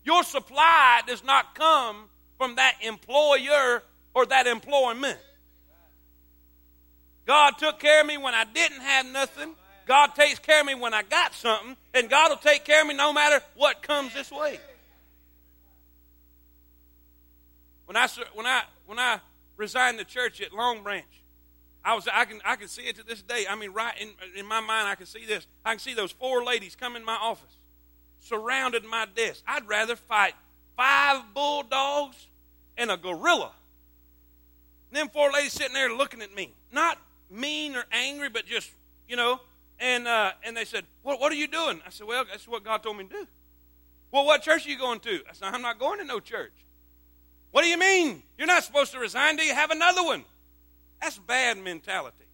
Your 0.05 0.23
supply 0.23 1.01
does 1.07 1.25
not 1.25 1.55
come 1.55 2.09
from 2.39 2.57
that 2.57 2.77
employer 2.83 3.83
or 4.15 4.27
that 4.27 4.47
employment. 4.47 5.19
God 7.27 7.53
took 7.59 7.79
care 7.79 8.03
of 8.03 8.07
me 8.07 8.19
when 8.19 8.35
I 8.35 8.45
didn't 8.45 8.81
have 8.81 9.07
nothing. 9.07 9.55
God 9.87 10.15
takes 10.15 10.39
care 10.39 10.61
of 10.61 10.67
me 10.67 10.75
when 10.75 10.95
I 10.95 11.03
got 11.03 11.35
something, 11.35 11.77
and 11.93 12.09
God 12.09 12.31
will 12.31 12.37
take 12.37 12.65
care 12.65 12.83
of 12.83 12.87
me 12.87 12.95
no 12.95 13.13
matter 13.13 13.43
what 13.57 13.83
comes 13.83 14.15
this 14.15 14.31
way. 14.31 14.59
When 17.87 17.97
I 17.97 18.09
when 18.35 18.47
I 18.47 18.63
when 18.87 18.99
I 18.99 19.21
resigned 19.57 19.99
the 19.99 20.05
church 20.05 20.41
at 20.41 20.53
Long 20.53 20.83
Branch, 20.83 21.05
I 21.85 21.95
was 21.95 22.09
I 22.11 22.25
can 22.25 22.41
I 22.45 22.57
can 22.57 22.69
see 22.69 22.83
it 22.83 22.97
to 22.97 23.03
this 23.03 23.21
day. 23.21 23.45
I 23.49 23.57
mean, 23.57 23.73
right 23.73 23.95
in 24.01 24.11
in 24.37 24.47
my 24.47 24.61
mind, 24.61 24.89
I 24.89 24.95
can 24.95 25.07
see 25.07 25.27
this. 25.27 25.47
I 25.65 25.73
can 25.73 25.79
see 25.79 25.93
those 25.93 26.13
four 26.13 26.43
ladies 26.45 26.77
come 26.77 26.97
in 26.97 27.05
my 27.05 27.17
office, 27.17 27.59
surrounded 28.25 28.85
my 28.85 29.07
desk. 29.15 29.43
I'd 29.47 29.69
rather 29.69 29.97
fight 29.97 30.35
five 30.77 31.23
bulldogs 31.35 32.27
and 32.77 32.91
a 32.91 32.97
gorilla. 32.97 33.53
And 34.91 34.99
them 34.99 35.09
four 35.09 35.31
ladies 35.31 35.53
sitting 35.53 35.75
there 35.75 35.93
looking 35.93 36.23
at 36.23 36.35
me, 36.35 36.53
not 36.73 36.99
mean 37.31 37.77
or 37.77 37.85
angry, 37.93 38.29
but 38.29 38.47
just 38.47 38.71
you 39.09 39.17
know. 39.17 39.41
And 39.79 40.07
uh, 40.07 40.33
and 40.45 40.57
they 40.57 40.65
said, 40.65 40.85
"What 41.03 41.21
what 41.21 41.33
are 41.33 41.37
you 41.37 41.49
doing?" 41.49 41.81
I 41.87 41.91
said, 41.91 42.07
"Well, 42.07 42.25
that's 42.25 42.47
what 42.47 42.65
God 42.65 42.83
told 42.83 42.97
me 42.97 43.05
to 43.05 43.11
do." 43.11 43.27
Well, 44.11 44.25
what 44.25 44.43
church 44.43 44.67
are 44.67 44.71
you 44.71 44.79
going 44.79 45.01
to? 45.01 45.21
I 45.29 45.33
said, 45.33 45.53
"I'm 45.53 45.63
not 45.63 45.79
going 45.79 45.99
to 45.99 46.05
no 46.05 46.21
church." 46.21 46.53
What 47.51 47.63
do 47.63 47.69
you 47.69 47.79
mean? 47.79 48.23
You're 48.37 48.49
not 48.49 48.65
supposed 48.65 48.91
to 48.93 48.99
resign 48.99 49.37
Do 49.37 49.45
you 49.45 49.55
have 49.55 49.71
another 49.71 50.03
one. 50.03 50.25
That's 51.01 51.19
bad 51.19 51.57
mentality. 51.59 52.25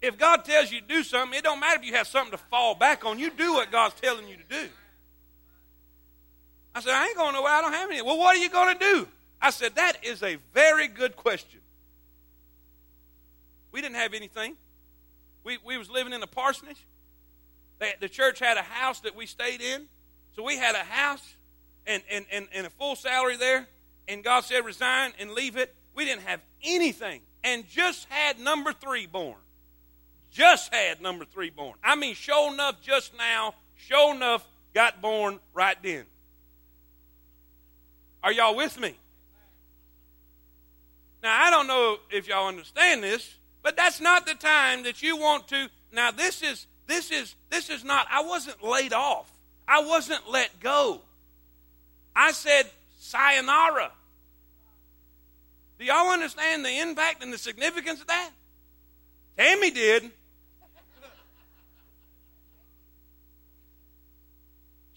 If 0.00 0.16
God 0.16 0.44
tells 0.44 0.70
you 0.70 0.80
to 0.80 0.86
do 0.86 1.02
something, 1.02 1.36
it 1.36 1.42
don't 1.42 1.58
matter 1.58 1.80
if 1.80 1.86
you 1.86 1.94
have 1.94 2.06
something 2.06 2.32
to 2.32 2.38
fall 2.38 2.74
back 2.74 3.04
on. 3.04 3.18
You 3.18 3.30
do 3.30 3.54
what 3.54 3.72
God's 3.72 3.94
telling 4.00 4.28
you 4.28 4.36
to 4.36 4.44
do. 4.48 4.68
I 6.74 6.80
said, 6.80 6.92
I 6.92 7.06
ain't 7.06 7.16
going 7.16 7.34
nowhere. 7.34 7.52
I 7.52 7.60
don't 7.60 7.72
have 7.72 7.90
any. 7.90 8.02
Well, 8.02 8.18
what 8.18 8.36
are 8.36 8.38
you 8.38 8.48
going 8.48 8.78
to 8.78 8.78
do? 8.78 9.08
I 9.40 9.50
said, 9.50 9.74
that 9.76 10.04
is 10.04 10.22
a 10.22 10.36
very 10.54 10.86
good 10.86 11.16
question. 11.16 11.60
We 13.72 13.80
didn't 13.80 13.96
have 13.96 14.14
anything. 14.14 14.56
We, 15.42 15.58
we 15.64 15.76
was 15.78 15.90
living 15.90 16.12
in 16.12 16.22
a 16.22 16.26
parsonage. 16.26 16.86
They, 17.80 17.94
the 18.00 18.08
church 18.08 18.38
had 18.38 18.56
a 18.56 18.62
house 18.62 19.00
that 19.00 19.16
we 19.16 19.26
stayed 19.26 19.60
in. 19.60 19.86
So 20.36 20.44
we 20.44 20.56
had 20.56 20.74
a 20.76 20.84
house 20.84 21.34
and, 21.86 22.02
and, 22.10 22.26
and, 22.30 22.46
and 22.54 22.66
a 22.66 22.70
full 22.70 22.94
salary 22.94 23.36
there. 23.36 23.66
And 24.06 24.22
God 24.22 24.44
said, 24.44 24.64
resign 24.64 25.12
and 25.18 25.32
leave 25.32 25.56
it. 25.56 25.74
We 25.94 26.04
didn't 26.04 26.22
have 26.22 26.40
anything 26.62 27.22
and 27.42 27.68
just 27.68 28.06
had 28.08 28.38
number 28.38 28.72
three 28.72 29.06
born. 29.06 29.36
Just 30.30 30.72
had 30.72 31.00
number 31.00 31.24
three 31.24 31.50
born. 31.50 31.74
I 31.82 31.96
mean, 31.96 32.14
sure 32.14 32.52
enough, 32.52 32.80
just 32.80 33.16
now, 33.16 33.54
sure 33.76 34.14
enough, 34.14 34.46
got 34.74 35.00
born 35.00 35.40
right 35.54 35.76
then. 35.82 36.04
Are 38.22 38.32
y'all 38.32 38.56
with 38.56 38.78
me? 38.80 38.94
Now, 41.22 41.46
I 41.46 41.50
don't 41.50 41.66
know 41.66 41.98
if 42.10 42.28
y'all 42.28 42.48
understand 42.48 43.02
this, 43.02 43.36
but 43.62 43.76
that's 43.76 44.00
not 44.00 44.26
the 44.26 44.34
time 44.34 44.84
that 44.84 45.02
you 45.02 45.16
want 45.16 45.48
to. 45.48 45.68
Now, 45.92 46.10
this 46.10 46.42
is 46.42 46.66
this 46.86 47.10
is 47.10 47.34
this 47.50 47.70
is 47.70 47.84
not. 47.84 48.06
I 48.10 48.22
wasn't 48.22 48.62
laid 48.62 48.92
off. 48.92 49.30
I 49.66 49.82
wasn't 49.82 50.30
let 50.30 50.60
go. 50.60 51.02
I 52.14 52.32
said 52.32 52.64
sayonara. 52.98 53.92
Do 55.78 55.84
y'all 55.84 56.10
understand 56.10 56.64
the 56.64 56.80
impact 56.80 57.22
and 57.22 57.32
the 57.32 57.38
significance 57.38 58.00
of 58.00 58.08
that? 58.08 58.30
Tammy 59.36 59.70
did. 59.70 60.10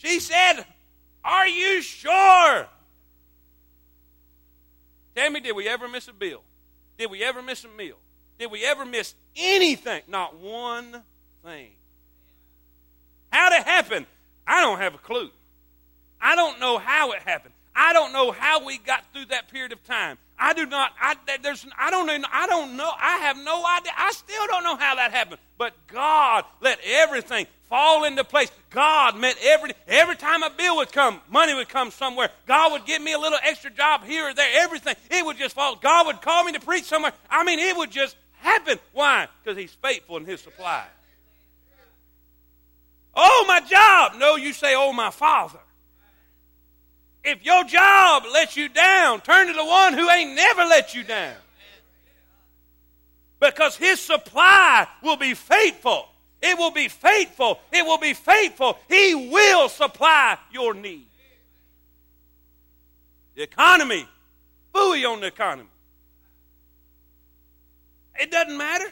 She 0.04 0.20
said, 0.20 0.66
Are 1.24 1.48
you 1.48 1.82
sure? 1.82 2.68
Tell 5.16 5.30
me, 5.30 5.40
did 5.40 5.56
we 5.56 5.68
ever 5.68 5.88
miss 5.88 6.08
a 6.08 6.14
bill? 6.14 6.42
Did 6.98 7.12
we 7.12 7.24
ever 7.24 7.42
miss 7.42 7.64
a 7.64 7.68
meal? 7.68 7.98
Did 8.40 8.52
we 8.52 8.66
ever 8.66 8.86
miss 8.86 9.14
anything? 9.36 10.02
Not 10.08 10.38
one 10.40 11.04
thing. 11.44 11.72
How'd 13.32 13.54
it 13.54 13.64
happen? 13.64 14.08
I 14.48 14.62
don't 14.62 14.80
have 14.80 14.96
a 14.96 14.98
clue. 14.98 15.30
I 16.20 16.36
don't 16.36 16.60
know 16.60 16.78
how 16.80 17.12
it 17.12 17.22
happened. 17.22 17.54
I 17.76 17.94
don't 17.94 18.12
know 18.14 18.32
how 18.32 18.66
we 18.66 18.78
got 18.78 19.06
through 19.14 19.26
that 19.26 19.50
period 19.50 19.72
of 19.72 19.84
time. 19.84 20.18
I 20.38 20.54
do 20.54 20.66
not. 20.66 20.92
I, 21.00 21.16
there's. 21.42 21.66
I 21.78 21.92
don't. 21.92 22.10
I 22.10 22.48
don't 22.48 22.76
know. 22.76 22.92
I 23.00 23.18
have 23.18 23.38
no 23.38 23.64
idea. 23.78 23.92
I 23.96 24.12
still 24.12 24.48
don't 24.48 24.64
know 24.64 24.76
how 24.76 24.96
that 24.96 25.12
happened. 25.12 25.40
But 25.58 25.74
God 25.88 26.44
let 26.60 26.80
everything 26.84 27.46
fall 27.72 28.04
into 28.04 28.24
place. 28.26 28.52
God 28.70 29.18
met 29.18 29.38
every 29.42 29.72
every 29.88 30.18
time 30.18 30.44
a 30.44 30.50
bill 30.50 30.76
would 30.76 30.92
come, 30.92 31.22
money 31.30 31.56
would 31.56 31.70
come 31.70 31.90
somewhere. 31.90 32.30
God 32.46 32.74
would 32.74 32.86
give 32.86 33.02
me 33.02 33.14
a 33.14 33.18
little 33.18 33.40
extra 33.42 33.72
job 33.72 34.04
here 34.04 34.28
or 34.28 34.34
there. 34.34 34.50
Everything 34.62 34.94
it 35.10 35.26
would 35.26 35.38
just 35.38 35.56
fall. 35.56 35.78
God 35.78 36.06
would 36.08 36.22
call 36.22 36.44
me 36.44 36.52
to 36.52 36.60
preach 36.60 36.84
somewhere. 36.84 37.14
I 37.30 37.46
mean, 37.46 37.60
it 37.60 37.76
would 37.76 37.90
just 37.90 38.18
happen. 38.34 38.78
Why? 38.92 39.28
Because 39.42 39.58
He's 39.58 39.72
faithful 39.72 40.18
in 40.18 40.26
His 40.26 40.42
supply. 40.42 40.84
Oh, 43.16 43.46
my 43.48 43.62
job. 43.62 44.20
No, 44.20 44.36
you 44.36 44.54
say, 44.54 44.74
oh, 44.76 44.94
my 44.94 45.10
Father. 45.10 45.60
If 47.24 47.46
your 47.46 47.64
job 47.64 48.24
lets 48.34 48.58
you 48.58 48.68
down, 48.68 49.22
turn 49.22 49.48
to 49.48 49.54
the 49.54 49.66
one 49.66 49.94
who 49.94 50.10
ain't 50.10 50.36
never 50.36 50.64
let 50.66 50.94
you 50.94 51.04
down. 51.04 51.36
Because 53.40 53.76
his 53.76 54.00
supply 54.00 54.88
will 55.04 55.18
be 55.18 55.34
faithful. 55.34 56.08
It 56.42 56.58
will 56.58 56.72
be 56.72 56.88
faithful. 56.88 57.60
It 57.72 57.86
will 57.86 57.98
be 57.98 58.14
faithful. 58.14 58.78
He 58.88 59.30
will 59.30 59.70
supply 59.70 60.38
your 60.52 60.74
need. 60.74 61.08
The 63.36 63.44
economy, 63.44 64.08
buoy 64.74 65.06
on 65.06 65.22
the 65.22 65.28
economy. 65.28 65.70
It 68.20 68.32
doesn't 68.32 68.58
matter. 68.58 68.92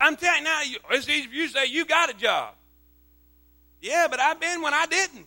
I'm 0.00 0.16
telling 0.16 0.38
you 0.38 0.44
now, 0.44 0.60
it's 0.90 1.08
easy 1.08 1.28
for 1.28 1.34
you 1.34 1.46
to 1.46 1.52
say 1.52 1.66
you 1.66 1.84
got 1.84 2.10
a 2.10 2.14
job. 2.14 2.54
Yeah, 3.80 4.06
but 4.10 4.20
I've 4.20 4.40
been 4.40 4.62
when 4.62 4.74
I 4.74 4.86
didn't 4.86 5.26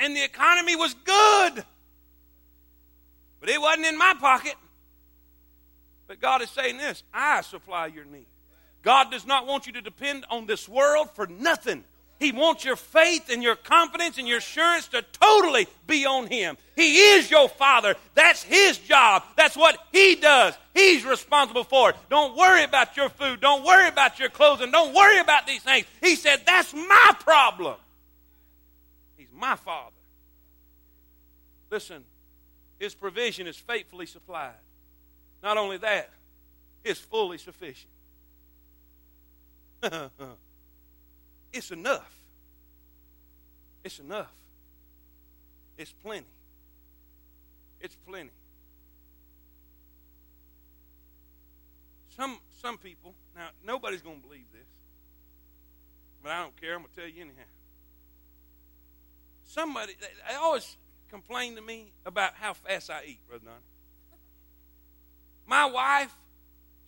and 0.00 0.14
the 0.14 0.22
economy 0.22 0.76
was 0.76 0.94
good. 0.94 1.64
But 3.40 3.48
it 3.48 3.60
wasn't 3.60 3.86
in 3.86 3.98
my 3.98 4.14
pocket. 4.18 4.54
But 6.06 6.20
God 6.20 6.42
is 6.42 6.50
saying 6.50 6.78
this 6.78 7.02
I 7.12 7.42
supply 7.42 7.86
your 7.86 8.04
need. 8.04 8.26
God 8.82 9.10
does 9.10 9.26
not 9.26 9.46
want 9.46 9.66
you 9.66 9.72
to 9.74 9.82
depend 9.82 10.24
on 10.30 10.46
this 10.46 10.68
world 10.68 11.10
for 11.14 11.26
nothing. 11.26 11.84
He 12.18 12.32
wants 12.32 12.64
your 12.64 12.76
faith 12.76 13.30
and 13.30 13.42
your 13.42 13.54
confidence 13.54 14.18
and 14.18 14.26
your 14.26 14.38
assurance 14.38 14.88
to 14.88 15.02
totally 15.02 15.68
be 15.86 16.04
on 16.04 16.26
Him. 16.26 16.56
He 16.74 16.96
is 16.96 17.30
your 17.30 17.48
Father. 17.48 17.94
That's 18.14 18.42
His 18.42 18.78
job. 18.78 19.22
That's 19.36 19.56
what 19.56 19.78
He 19.92 20.16
does. 20.16 20.54
He's 20.74 21.04
responsible 21.04 21.62
for 21.62 21.90
it. 21.90 21.96
Don't 22.10 22.36
worry 22.36 22.64
about 22.64 22.96
your 22.96 23.08
food. 23.08 23.40
Don't 23.40 23.64
worry 23.64 23.88
about 23.88 24.18
your 24.18 24.30
clothing. 24.30 24.72
Don't 24.72 24.94
worry 24.94 25.20
about 25.20 25.46
these 25.46 25.62
things. 25.62 25.86
He 26.00 26.16
said, 26.16 26.42
That's 26.44 26.74
my 26.74 27.12
problem 27.20 27.76
He's 29.16 29.28
my 29.32 29.54
Father. 29.54 29.94
Listen, 31.70 32.02
His 32.80 32.96
provision 32.96 33.46
is 33.46 33.56
faithfully 33.56 34.06
supplied. 34.06 34.54
Not 35.40 35.56
only 35.56 35.76
that, 35.78 36.10
it's 36.82 36.98
fully 36.98 37.38
sufficient. 37.38 37.92
it's 41.52 41.70
enough. 41.70 42.14
It's 43.84 43.98
enough. 43.98 44.32
It's 45.76 45.92
plenty. 45.92 46.26
It's 47.80 47.96
plenty. 48.06 48.30
Some 52.16 52.38
some 52.60 52.78
people, 52.78 53.14
now 53.36 53.48
nobody's 53.64 54.02
to 54.20 54.26
believe 54.26 54.46
this, 54.52 54.66
but 56.22 56.32
I 56.32 56.42
don't 56.42 56.60
care. 56.60 56.74
I'm 56.74 56.80
to 56.94 57.00
tell 57.00 57.08
you 57.08 57.20
anyhow 57.22 57.44
somebody, 59.48 59.94
they 60.00 60.34
always 60.34 60.76
complain 61.10 61.56
to 61.56 61.62
me 61.62 61.92
about 62.06 62.34
how 62.34 62.52
fast 62.52 62.90
I 62.90 63.02
eat, 63.06 63.18
Brother 63.26 63.46
Don. 63.46 63.54
My 65.46 65.64
wife, 65.64 66.14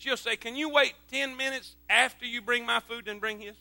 she'll 0.01 0.17
say, 0.17 0.37
Can 0.37 0.57
you 0.57 0.69
wait 0.69 0.95
10 1.13 1.37
minutes 1.37 1.77
after 1.89 2.27
you 2.27 2.41
bring 2.43 2.67
my 2.67 2.81
food 2.81 3.07
and 3.07 3.21
bring 3.21 3.39
his? 3.39 3.55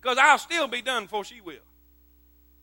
Because 0.00 0.18
I'll 0.18 0.38
still 0.38 0.68
be 0.68 0.82
done 0.82 1.04
before 1.04 1.24
she 1.24 1.40
will. 1.40 1.56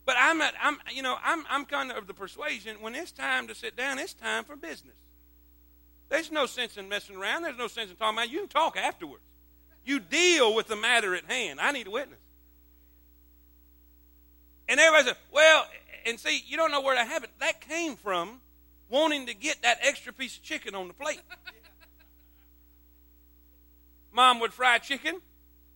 But 0.04 0.16
I'm, 0.18 0.40
at, 0.40 0.54
I'm, 0.62 0.78
you 0.94 1.02
know, 1.02 1.16
I'm, 1.22 1.44
I'm 1.50 1.64
kind 1.64 1.90
of 1.90 2.06
the 2.06 2.14
persuasion 2.14 2.76
when 2.80 2.94
it's 2.94 3.10
time 3.10 3.48
to 3.48 3.54
sit 3.54 3.76
down, 3.76 3.98
it's 3.98 4.14
time 4.14 4.44
for 4.44 4.54
business. 4.54 4.94
There's 6.08 6.30
no 6.30 6.46
sense 6.46 6.76
in 6.76 6.88
messing 6.88 7.16
around. 7.16 7.42
There's 7.42 7.58
no 7.58 7.66
sense 7.66 7.90
in 7.90 7.96
talking 7.96 8.16
about. 8.16 8.26
It. 8.26 8.32
You 8.32 8.38
can 8.40 8.48
talk 8.48 8.76
afterwards. 8.76 9.24
You 9.84 9.98
deal 9.98 10.54
with 10.54 10.68
the 10.68 10.76
matter 10.76 11.14
at 11.16 11.24
hand. 11.24 11.60
I 11.60 11.72
need 11.72 11.88
a 11.88 11.90
witness. 11.90 12.20
And 14.68 14.78
everybody 14.78 15.08
said, 15.08 15.16
well, 15.32 15.66
and 16.06 16.18
see, 16.20 16.42
you 16.46 16.56
don't 16.56 16.70
know 16.70 16.80
where 16.80 16.94
that 16.94 17.08
happened. 17.08 17.32
That 17.40 17.60
came 17.60 17.96
from 17.96 18.40
wanting 18.88 19.26
to 19.26 19.34
get 19.34 19.62
that 19.62 19.78
extra 19.82 20.12
piece 20.12 20.36
of 20.36 20.42
chicken 20.44 20.76
on 20.76 20.86
the 20.88 20.94
plate. 20.94 21.20
Mom 24.16 24.40
would 24.40 24.54
fry 24.54 24.78
chicken 24.78 25.20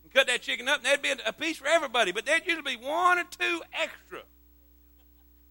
and 0.03 0.13
cut 0.13 0.25
that 0.25 0.41
chicken 0.41 0.67
up, 0.67 0.77
and 0.77 0.85
there'd 0.85 1.01
be 1.01 1.13
a 1.25 1.31
piece 1.31 1.57
for 1.57 1.67
everybody, 1.67 2.11
but 2.11 2.25
there'd 2.25 2.45
usually 2.45 2.75
be 2.75 2.83
one 2.83 3.19
or 3.19 3.23
two 3.23 3.61
extra. 3.71 4.21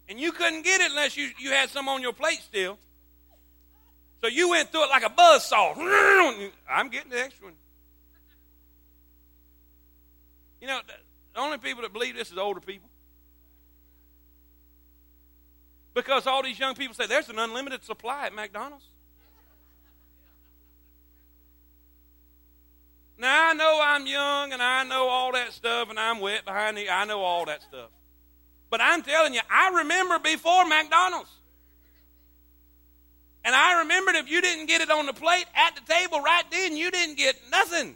And 0.09 0.19
you 0.19 0.33
couldn't 0.33 0.63
get 0.63 0.81
it 0.81 0.91
unless 0.91 1.15
you, 1.15 1.29
you 1.39 1.51
had 1.51 1.69
some 1.69 1.87
on 1.87 2.01
your 2.01 2.11
plate 2.11 2.41
still. 2.45 2.77
So 4.21 4.27
you 4.27 4.49
went 4.49 4.71
through 4.71 4.83
it 4.83 4.89
like 4.89 5.03
a 5.03 5.09
buzz 5.09 5.45
saw. 5.45 5.73
I'm 6.69 6.89
getting 6.89 7.09
the 7.09 7.21
extra 7.21 7.45
one. 7.45 7.55
You 10.59 10.67
know, 10.67 10.81
the 11.33 11.39
only 11.39 11.59
people 11.59 11.83
that 11.83 11.93
believe 11.93 12.15
this 12.15 12.29
is 12.29 12.37
older 12.37 12.59
people. 12.59 12.89
Because 15.93 16.27
all 16.27 16.43
these 16.43 16.59
young 16.59 16.75
people 16.75 16.93
say 16.93 17.07
there's 17.07 17.29
an 17.29 17.39
unlimited 17.39 17.85
supply 17.85 18.25
at 18.25 18.35
McDonald's. 18.35 18.85
Now 23.21 23.51
I 23.51 23.53
know 23.53 23.79
I'm 23.83 24.07
young 24.07 24.51
and 24.51 24.63
I 24.63 24.83
know 24.83 25.07
all 25.07 25.31
that 25.33 25.53
stuff 25.53 25.91
and 25.91 25.99
I'm 25.99 26.19
wet 26.19 26.43
behind 26.43 26.75
the 26.75 26.89
I 26.89 27.05
know 27.05 27.21
all 27.21 27.45
that 27.45 27.61
stuff. 27.61 27.91
But 28.71 28.81
I'm 28.81 29.03
telling 29.03 29.35
you, 29.35 29.41
I 29.47 29.69
remember 29.77 30.17
before 30.17 30.65
McDonald's. 30.65 31.29
And 33.45 33.53
I 33.53 33.79
remembered 33.79 34.15
if 34.15 34.27
you 34.27 34.41
didn't 34.41 34.65
get 34.65 34.81
it 34.81 34.89
on 34.89 35.05
the 35.05 35.13
plate 35.13 35.45
at 35.53 35.75
the 35.75 35.81
table 35.93 36.19
right 36.19 36.43
then, 36.49 36.75
you 36.75 36.89
didn't 36.89 37.15
get 37.15 37.35
nothing. 37.51 37.95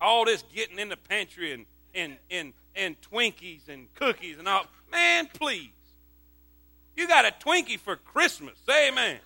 All 0.00 0.24
this 0.24 0.42
getting 0.54 0.78
in 0.78 0.88
the 0.88 0.96
pantry 0.96 1.52
and 1.52 1.66
and 1.94 2.16
and 2.30 2.54
and 2.74 2.96
Twinkies 3.02 3.68
and 3.68 3.92
cookies 3.94 4.38
and 4.38 4.48
all. 4.48 4.64
Man, 4.90 5.28
please. 5.34 5.68
You 6.96 7.06
got 7.06 7.26
a 7.26 7.32
Twinkie 7.44 7.78
for 7.78 7.96
Christmas. 7.96 8.54
Say 8.66 8.88
amen. 8.88 9.18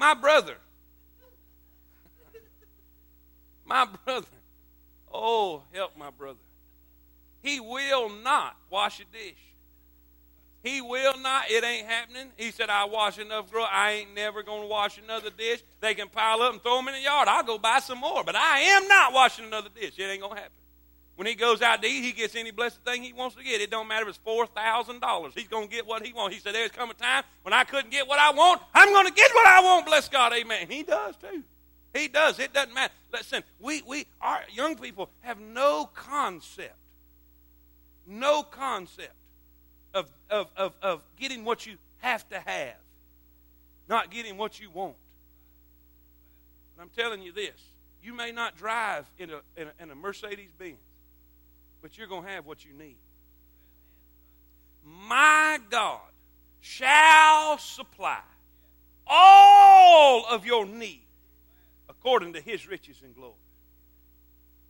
My 0.00 0.14
brother. 0.14 0.56
My 3.66 3.84
brother. 3.84 4.26
Oh, 5.12 5.62
help 5.74 5.94
my 5.98 6.08
brother. 6.08 6.38
He 7.42 7.60
will 7.60 8.08
not 8.08 8.56
wash 8.70 9.00
a 9.00 9.04
dish. 9.12 9.36
He 10.62 10.80
will 10.80 11.18
not. 11.18 11.50
It 11.50 11.64
ain't 11.64 11.86
happening. 11.86 12.28
He 12.38 12.50
said, 12.50 12.70
I 12.70 12.86
wash 12.86 13.18
enough 13.18 13.52
girl. 13.52 13.68
I 13.70 13.90
ain't 13.92 14.14
never 14.14 14.42
going 14.42 14.62
to 14.62 14.68
wash 14.68 14.96
another 14.96 15.28
dish. 15.28 15.62
They 15.82 15.92
can 15.92 16.08
pile 16.08 16.40
up 16.40 16.54
and 16.54 16.62
throw 16.62 16.78
them 16.78 16.88
in 16.88 16.94
the 16.94 17.02
yard. 17.02 17.28
I'll 17.28 17.44
go 17.44 17.58
buy 17.58 17.80
some 17.80 17.98
more. 17.98 18.24
But 18.24 18.36
I 18.36 18.60
am 18.60 18.88
not 18.88 19.12
washing 19.12 19.44
another 19.44 19.68
dish. 19.68 19.98
It 19.98 20.04
ain't 20.04 20.22
going 20.22 20.34
to 20.34 20.40
happen. 20.40 20.59
When 21.16 21.26
he 21.26 21.34
goes 21.34 21.60
out 21.60 21.82
to 21.82 21.88
eat, 21.88 22.02
he 22.02 22.12
gets 22.12 22.34
any 22.34 22.50
blessed 22.50 22.78
thing 22.84 23.02
he 23.02 23.12
wants 23.12 23.36
to 23.36 23.44
get. 23.44 23.60
It 23.60 23.70
don't 23.70 23.88
matter 23.88 24.08
if 24.08 24.16
it's 24.16 24.20
$4,000. 24.26 25.32
He's 25.34 25.48
going 25.48 25.68
to 25.68 25.74
get 25.74 25.86
what 25.86 26.04
he 26.04 26.12
wants. 26.12 26.34
He 26.34 26.40
said, 26.40 26.54
there's 26.54 26.70
come 26.70 26.90
a 26.90 26.94
time 26.94 27.24
when 27.42 27.52
I 27.52 27.64
couldn't 27.64 27.90
get 27.90 28.08
what 28.08 28.18
I 28.18 28.30
want. 28.30 28.62
I'm 28.74 28.90
going 28.90 29.06
to 29.06 29.12
get 29.12 29.30
what 29.34 29.46
I 29.46 29.60
want. 29.60 29.84
Bless 29.84 30.08
God. 30.08 30.32
Amen. 30.32 30.66
He 30.68 30.82
does 30.82 31.16
too. 31.16 31.42
He 31.94 32.08
does. 32.08 32.38
It 32.38 32.52
doesn't 32.52 32.72
matter. 32.72 32.94
Listen, 33.12 33.42
we, 33.58 33.82
we, 33.82 34.06
our 34.20 34.40
young 34.52 34.76
people 34.76 35.10
have 35.20 35.40
no 35.40 35.90
concept, 35.94 36.76
no 38.06 38.42
concept 38.42 39.14
of, 39.92 40.10
of, 40.30 40.48
of, 40.56 40.72
of 40.80 41.02
getting 41.18 41.44
what 41.44 41.66
you 41.66 41.76
have 41.98 42.28
to 42.30 42.38
have, 42.38 42.76
not 43.88 44.10
getting 44.10 44.36
what 44.36 44.60
you 44.60 44.70
want. 44.70 44.94
But 46.76 46.82
I'm 46.82 46.90
telling 46.90 47.22
you 47.22 47.32
this 47.32 47.60
you 48.02 48.14
may 48.14 48.32
not 48.32 48.56
drive 48.56 49.10
in 49.18 49.30
a, 49.30 49.40
in 49.56 49.68
a, 49.68 49.82
in 49.82 49.90
a 49.90 49.94
Mercedes 49.94 50.50
Benz, 50.58 50.78
but 51.82 51.96
you're 51.96 52.06
going 52.06 52.24
to 52.24 52.28
have 52.30 52.46
what 52.46 52.64
you 52.64 52.72
need. 52.72 52.96
My 54.84 55.58
God 55.70 56.00
shall 56.60 57.58
supply 57.58 58.20
all 59.06 60.24
of 60.30 60.46
your 60.46 60.66
need 60.66 61.02
according 61.88 62.34
to 62.34 62.40
his 62.40 62.66
riches 62.66 62.96
and 63.02 63.14
glory. 63.14 63.34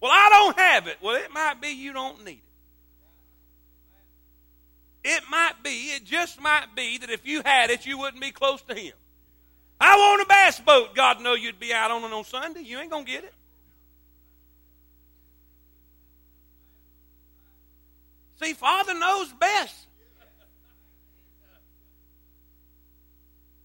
Well, 0.00 0.10
I 0.12 0.28
don't 0.30 0.58
have 0.58 0.86
it. 0.86 0.96
Well, 1.02 1.16
it 1.16 1.30
might 1.32 1.60
be 1.60 1.68
you 1.68 1.92
don't 1.92 2.24
need 2.24 2.40
it. 2.40 2.50
It 5.02 5.22
might 5.30 5.62
be, 5.62 5.70
it 5.70 6.04
just 6.04 6.40
might 6.40 6.74
be 6.74 6.98
that 6.98 7.10
if 7.10 7.26
you 7.26 7.42
had 7.44 7.70
it, 7.70 7.86
you 7.86 7.98
wouldn't 7.98 8.20
be 8.20 8.32
close 8.32 8.60
to 8.62 8.74
him. 8.74 8.92
I 9.80 9.96
want 9.96 10.22
a 10.22 10.26
bass 10.26 10.60
boat. 10.60 10.94
God 10.94 11.22
know 11.22 11.34
you'd 11.34 11.58
be 11.58 11.72
out 11.72 11.90
on 11.90 12.04
it 12.04 12.12
on 12.12 12.24
Sunday. 12.24 12.60
You 12.60 12.78
ain't 12.78 12.90
going 12.90 13.06
to 13.06 13.10
get 13.10 13.24
it. 13.24 13.32
See, 18.42 18.54
Father 18.54 18.94
knows 18.94 19.32
best. 19.34 19.86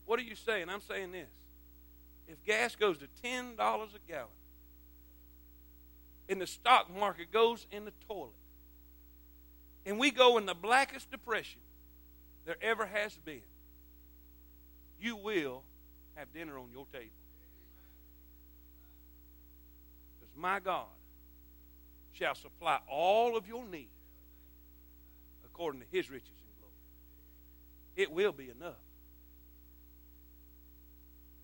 What 0.06 0.20
are 0.20 0.24
you 0.24 0.36
saying? 0.36 0.70
I'm 0.70 0.82
saying 0.82 1.14
this 1.14 1.30
if 2.28 2.44
gas 2.44 2.76
goes 2.76 2.98
to 2.98 3.08
$10 3.24 3.54
a 3.54 4.12
gallon 4.12 4.28
and 6.28 6.42
the 6.42 6.48
stock 6.48 6.94
market 6.96 7.32
goes 7.32 7.66
in 7.72 7.86
the 7.86 7.94
toilet 8.08 8.32
and 9.86 9.98
we 9.98 10.12
go 10.12 10.38
in 10.38 10.46
the 10.46 10.54
blackest 10.54 11.10
depression 11.10 11.62
there 12.46 12.58
ever 12.62 12.86
has 12.86 13.16
been, 13.26 13.42
you 15.00 15.16
will 15.16 15.64
have 16.16 16.32
dinner 16.34 16.58
on 16.58 16.68
your 16.74 16.86
table. 16.92 17.06
Because 20.20 20.36
my 20.36 20.60
God 20.60 20.86
shall 22.12 22.36
supply 22.36 22.80
all 22.90 23.38
of 23.38 23.48
your 23.48 23.66
need 23.66 23.88
according 25.56 25.80
to 25.80 25.88
his 25.90 26.10
riches 26.10 26.28
and 26.28 26.60
glory. 26.60 26.74
It 27.96 28.12
will 28.12 28.34
be 28.34 28.50
enough. 28.50 28.74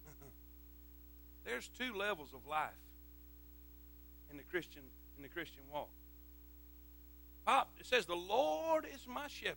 There's 1.45 1.69
two 1.77 1.95
levels 1.97 2.33
of 2.33 2.45
life 2.45 2.71
in 4.29 4.35
the 4.35 4.43
Christian 4.43 4.81
in 5.15 5.23
the 5.23 5.29
Christian 5.29 5.61
walk. 5.71 5.87
Pop, 7.45 7.71
it 7.79 7.85
says, 7.85 8.05
"The 8.05 8.15
Lord 8.15 8.85
is 8.93 9.07
my 9.07 9.27
shepherd; 9.27 9.55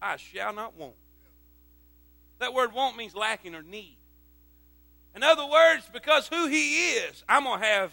I 0.00 0.16
shall 0.16 0.52
not 0.52 0.76
want." 0.76 0.94
That 2.38 2.54
word 2.54 2.72
"want" 2.72 2.96
means 2.96 3.16
lacking 3.16 3.56
or 3.56 3.62
need. 3.62 3.96
In 5.16 5.24
other 5.24 5.46
words, 5.46 5.90
because 5.92 6.28
who 6.28 6.46
He 6.46 6.90
is, 6.92 7.24
I'm 7.28 7.42
gonna 7.42 7.64
have 7.64 7.92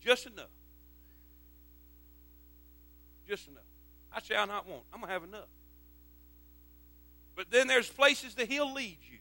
just 0.00 0.26
enough. 0.26 0.46
Just 3.28 3.48
enough. 3.48 3.57
I 4.18 4.20
shall 4.20 4.46
not 4.46 4.66
want. 4.66 4.82
I'm 4.92 5.00
gonna 5.00 5.12
have 5.12 5.24
enough. 5.24 5.48
But 7.36 7.50
then 7.50 7.68
there's 7.68 7.88
places 7.88 8.34
that 8.34 8.48
He'll 8.48 8.72
lead 8.72 8.98
you 9.10 9.18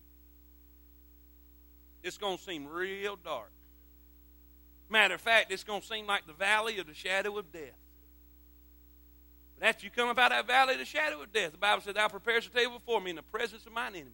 it's 2.07 2.17
going 2.17 2.37
to 2.37 2.43
seem 2.43 2.65
real 2.65 3.17
dark. 3.17 3.51
Matter 4.89 5.15
of 5.15 5.21
fact, 5.21 5.51
it's 5.51 5.65
going 5.65 5.81
to 5.81 5.87
seem 5.87 6.07
like 6.07 6.25
the 6.25 6.33
valley 6.33 6.79
of 6.79 6.87
the 6.87 6.93
shadow 6.93 7.37
of 7.37 7.51
death. 7.51 7.75
But 9.59 9.67
after 9.67 9.85
you 9.85 9.91
come 9.91 10.07
up 10.07 10.17
out 10.17 10.31
of 10.31 10.37
that 10.37 10.47
valley 10.47 10.73
of 10.73 10.79
the 10.79 10.85
shadow 10.85 11.21
of 11.21 11.33
death, 11.33 11.51
the 11.51 11.57
Bible 11.57 11.81
says, 11.81 11.95
Thou 11.95 12.07
preparest 12.07 12.47
a 12.47 12.51
table 12.51 12.79
before 12.79 13.01
me 13.01 13.09
in 13.09 13.17
the 13.17 13.23
presence 13.23 13.65
of 13.65 13.73
mine 13.73 13.95
enemies. 13.95 14.13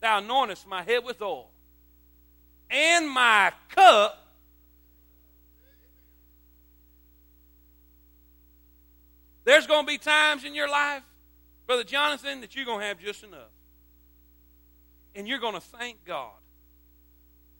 Thou 0.00 0.20
anointest 0.20 0.66
my 0.66 0.82
head 0.82 1.04
with 1.04 1.22
oil, 1.22 1.50
and 2.68 3.08
my 3.08 3.52
cup 3.68 4.23
There's 9.44 9.66
going 9.66 9.84
to 9.84 9.86
be 9.86 9.98
times 9.98 10.44
in 10.44 10.54
your 10.54 10.68
life, 10.68 11.02
Brother 11.66 11.84
Jonathan, 11.84 12.40
that 12.40 12.56
you're 12.56 12.64
going 12.64 12.80
to 12.80 12.86
have 12.86 12.98
just 12.98 13.22
enough. 13.22 13.52
And 15.14 15.28
you're 15.28 15.38
going 15.38 15.54
to 15.54 15.60
thank 15.60 16.04
God 16.04 16.32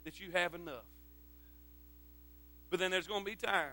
that 0.04 0.18
you 0.20 0.32
have 0.32 0.54
enough. 0.54 0.84
But 2.70 2.80
then 2.80 2.90
there's 2.90 3.06
going 3.06 3.24
to 3.24 3.30
be 3.30 3.36
times 3.36 3.70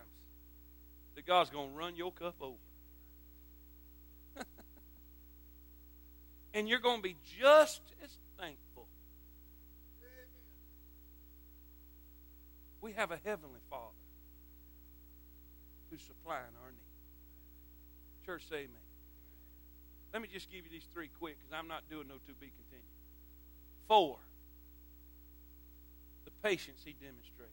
that 1.16 1.26
God's 1.26 1.50
going 1.50 1.72
to 1.72 1.76
run 1.76 1.96
your 1.96 2.12
cup 2.12 2.36
over. 2.42 2.56
and 6.54 6.68
you're 6.70 6.80
going 6.80 6.98
to 6.98 7.04
be 7.04 7.16
just 7.40 7.82
as 8.04 8.10
thankful. 8.38 8.88
We 12.82 12.94
have 12.94 13.12
a 13.12 13.20
heavenly 13.24 13.60
Father 13.70 13.86
who's 15.90 16.02
supplying 16.02 16.42
our 16.64 16.72
needs. 16.72 16.81
Church, 18.26 18.44
say 18.50 18.58
amen. 18.58 18.86
Let 20.14 20.22
me 20.22 20.28
just 20.32 20.52
give 20.52 20.66
you 20.66 20.72
these 20.72 20.88
three 20.94 21.10
quick 21.20 21.38
because 21.40 21.58
I'm 21.58 21.68
not 21.68 21.90
doing 21.90 22.08
no 22.08 22.16
to 22.16 22.34
be 22.40 22.52
continued. 22.52 22.84
Four, 23.88 24.18
the 26.26 26.32
patience 26.44 26.82
he 26.84 26.94
demonstrates. 26.94 27.52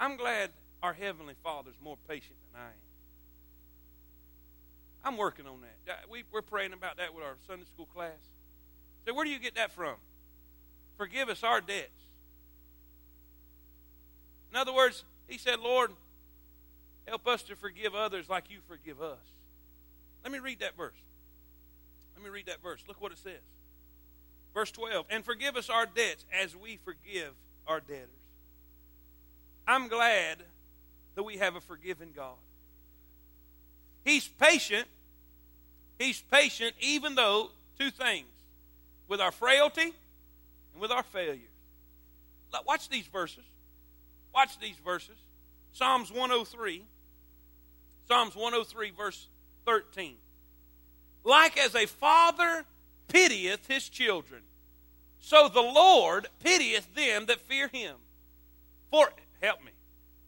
I'm 0.00 0.16
glad 0.16 0.50
our 0.82 0.92
Heavenly 0.92 1.34
Father's 1.44 1.76
more 1.82 1.96
patient 2.08 2.34
than 2.52 2.60
I 2.60 2.66
am. 2.66 2.82
I'm 5.04 5.16
working 5.16 5.46
on 5.46 5.60
that. 5.62 6.08
We, 6.10 6.24
are 6.34 6.42
praying 6.42 6.72
about 6.72 6.96
that 6.96 7.14
with 7.14 7.24
our 7.24 7.36
Sunday 7.46 7.64
school 7.64 7.86
class. 7.86 8.18
So, 9.06 9.14
where 9.14 9.24
do 9.24 9.30
you 9.30 9.38
get 9.38 9.56
that 9.56 9.72
from? 9.72 9.94
Forgive 10.96 11.28
us 11.28 11.42
our 11.42 11.60
debts. 11.60 11.90
In 14.50 14.56
other 14.56 14.72
words, 14.72 15.04
he 15.26 15.38
said, 15.38 15.58
Lord, 15.60 15.90
help 17.12 17.28
us 17.28 17.42
to 17.42 17.54
forgive 17.54 17.94
others 17.94 18.30
like 18.30 18.44
you 18.48 18.56
forgive 18.66 19.02
us. 19.02 19.18
Let 20.22 20.32
me 20.32 20.38
read 20.38 20.60
that 20.60 20.78
verse. 20.78 20.96
Let 22.16 22.24
me 22.24 22.30
read 22.30 22.46
that 22.46 22.62
verse. 22.62 22.80
Look 22.88 23.02
what 23.02 23.12
it 23.12 23.18
says. 23.18 23.42
Verse 24.54 24.70
12, 24.70 25.04
and 25.10 25.22
forgive 25.22 25.58
us 25.58 25.68
our 25.68 25.84
debts 25.84 26.24
as 26.42 26.56
we 26.56 26.78
forgive 26.86 27.32
our 27.66 27.80
debtors. 27.80 28.08
I'm 29.68 29.88
glad 29.88 30.38
that 31.14 31.22
we 31.22 31.36
have 31.36 31.54
a 31.54 31.60
forgiving 31.60 32.12
God. 32.16 32.32
He's 34.06 34.26
patient. 34.26 34.88
He's 35.98 36.22
patient 36.32 36.72
even 36.80 37.14
though, 37.14 37.50
two 37.78 37.90
things, 37.90 38.24
with 39.06 39.20
our 39.20 39.32
frailty 39.32 39.92
and 40.72 40.80
with 40.80 40.90
our 40.90 41.02
failures. 41.02 41.40
Watch 42.66 42.88
these 42.88 43.06
verses. 43.06 43.44
Watch 44.34 44.58
these 44.60 44.76
verses. 44.82 45.16
Psalms 45.74 46.10
103. 46.10 46.84
Psalms 48.08 48.34
103, 48.34 48.90
verse 48.90 49.28
13. 49.66 50.14
Like 51.24 51.56
as 51.58 51.74
a 51.74 51.86
father 51.86 52.64
pitieth 53.08 53.66
his 53.68 53.88
children, 53.88 54.42
so 55.20 55.48
the 55.48 55.60
Lord 55.60 56.26
pitieth 56.42 56.94
them 56.94 57.26
that 57.26 57.40
fear 57.40 57.68
him. 57.68 57.94
For, 58.90 59.08
help 59.40 59.62
me, 59.64 59.70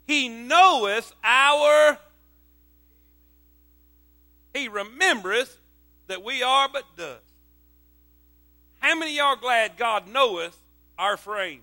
he 0.06 0.28
knoweth 0.28 1.12
our, 1.22 1.98
he 4.54 4.68
remembereth 4.68 5.58
that 6.06 6.22
we 6.22 6.42
are 6.42 6.68
but 6.72 6.84
dust. 6.96 7.20
How 8.78 8.94
many 8.96 9.16
y'all 9.16 9.36
glad 9.36 9.76
God 9.76 10.08
knoweth 10.08 10.56
our 10.98 11.16
frame? 11.16 11.62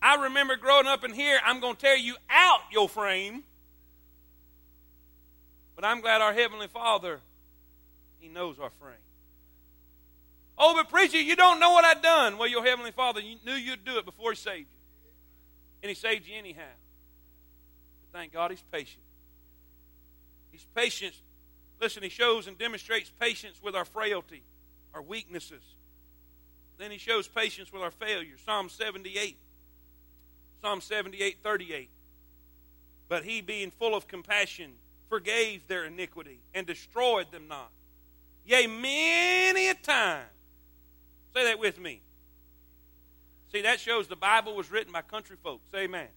I 0.00 0.24
remember 0.24 0.56
growing 0.56 0.86
up 0.86 1.04
in 1.04 1.12
here, 1.12 1.38
I'm 1.44 1.60
going 1.60 1.76
to 1.76 1.80
tear 1.80 1.96
you 1.96 2.16
out 2.28 2.60
your 2.72 2.88
frame. 2.88 3.44
But 5.74 5.84
I'm 5.84 6.00
glad 6.00 6.20
our 6.20 6.32
Heavenly 6.32 6.68
Father, 6.68 7.20
He 8.18 8.28
knows 8.28 8.58
our 8.58 8.70
frame. 8.70 8.94
Oh, 10.58 10.74
but 10.74 10.88
preacher, 10.88 11.20
you 11.20 11.34
don't 11.34 11.60
know 11.60 11.72
what 11.72 11.84
I've 11.84 12.02
done. 12.02 12.38
Well, 12.38 12.48
your 12.48 12.64
Heavenly 12.64 12.90
Father 12.92 13.20
knew 13.20 13.54
you'd 13.54 13.84
do 13.84 13.98
it 13.98 14.04
before 14.04 14.32
He 14.32 14.36
saved 14.36 14.68
you. 14.72 15.10
And 15.82 15.88
He 15.88 15.94
saved 15.94 16.26
you 16.28 16.36
anyhow. 16.36 16.62
But 18.02 18.18
thank 18.18 18.32
God 18.32 18.50
He's 18.50 18.64
patient. 18.70 19.02
He's 20.50 20.66
patient. 20.74 21.14
Listen, 21.80 22.02
He 22.02 22.10
shows 22.10 22.46
and 22.46 22.58
demonstrates 22.58 23.10
patience 23.18 23.60
with 23.62 23.74
our 23.74 23.84
frailty, 23.84 24.42
our 24.94 25.02
weaknesses. 25.02 25.62
Then 26.78 26.90
He 26.90 26.98
shows 26.98 27.28
patience 27.28 27.72
with 27.72 27.82
our 27.82 27.90
failures. 27.90 28.40
Psalm 28.44 28.68
78. 28.68 29.38
Psalm 30.62 30.80
78, 30.80 31.38
38. 31.42 31.90
But 33.08 33.24
he, 33.24 33.40
being 33.40 33.72
full 33.72 33.96
of 33.96 34.06
compassion, 34.06 34.74
forgave 35.12 35.68
their 35.68 35.84
iniquity 35.84 36.40
and 36.54 36.66
destroyed 36.66 37.30
them 37.30 37.46
not. 37.46 37.70
Yea, 38.46 38.66
many 38.66 39.68
a 39.68 39.74
time. 39.74 40.24
Say 41.34 41.44
that 41.44 41.58
with 41.58 41.78
me. 41.78 42.00
See, 43.52 43.60
that 43.60 43.78
shows 43.78 44.08
the 44.08 44.16
Bible 44.16 44.56
was 44.56 44.70
written 44.70 44.90
by 44.90 45.02
country 45.02 45.36
folks. 45.42 45.66
Amen. 45.76 46.08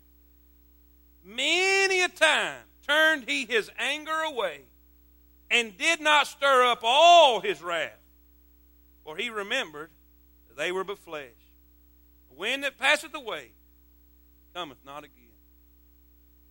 Many 1.26 2.04
a 2.04 2.08
time 2.08 2.62
turned 2.88 3.26
he 3.28 3.44
his 3.44 3.70
anger 3.78 4.14
away 4.14 4.62
and 5.52 5.78
did 5.78 6.00
not 6.00 6.28
stir 6.28 6.64
up 6.64 6.80
all 6.82 7.42
his 7.42 7.62
wrath, 7.62 8.00
for 9.04 9.18
he 9.18 9.30
remembered 9.30 9.90
that 10.48 10.56
they 10.56 10.72
were 10.72 10.86
but 10.86 11.00
flesh. 11.00 11.36
The 12.30 12.38
wind 12.38 12.64
that 12.64 12.78
passeth 12.78 13.14
away 13.14 13.50
cometh 14.54 14.78
not 14.86 15.04
again. 15.04 15.34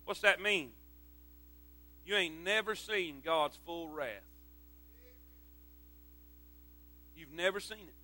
What's 0.03 0.21
that 0.21 0.39
mean? 0.39 0.73
You 2.05 2.15
ain't 2.15 2.43
never 2.43 2.75
seen 2.75 3.21
God's 3.23 3.57
full 3.65 3.89
wrath. 3.89 4.09
You've 7.17 7.33
never 7.33 7.59
seen 7.59 7.79
it. 7.79 7.95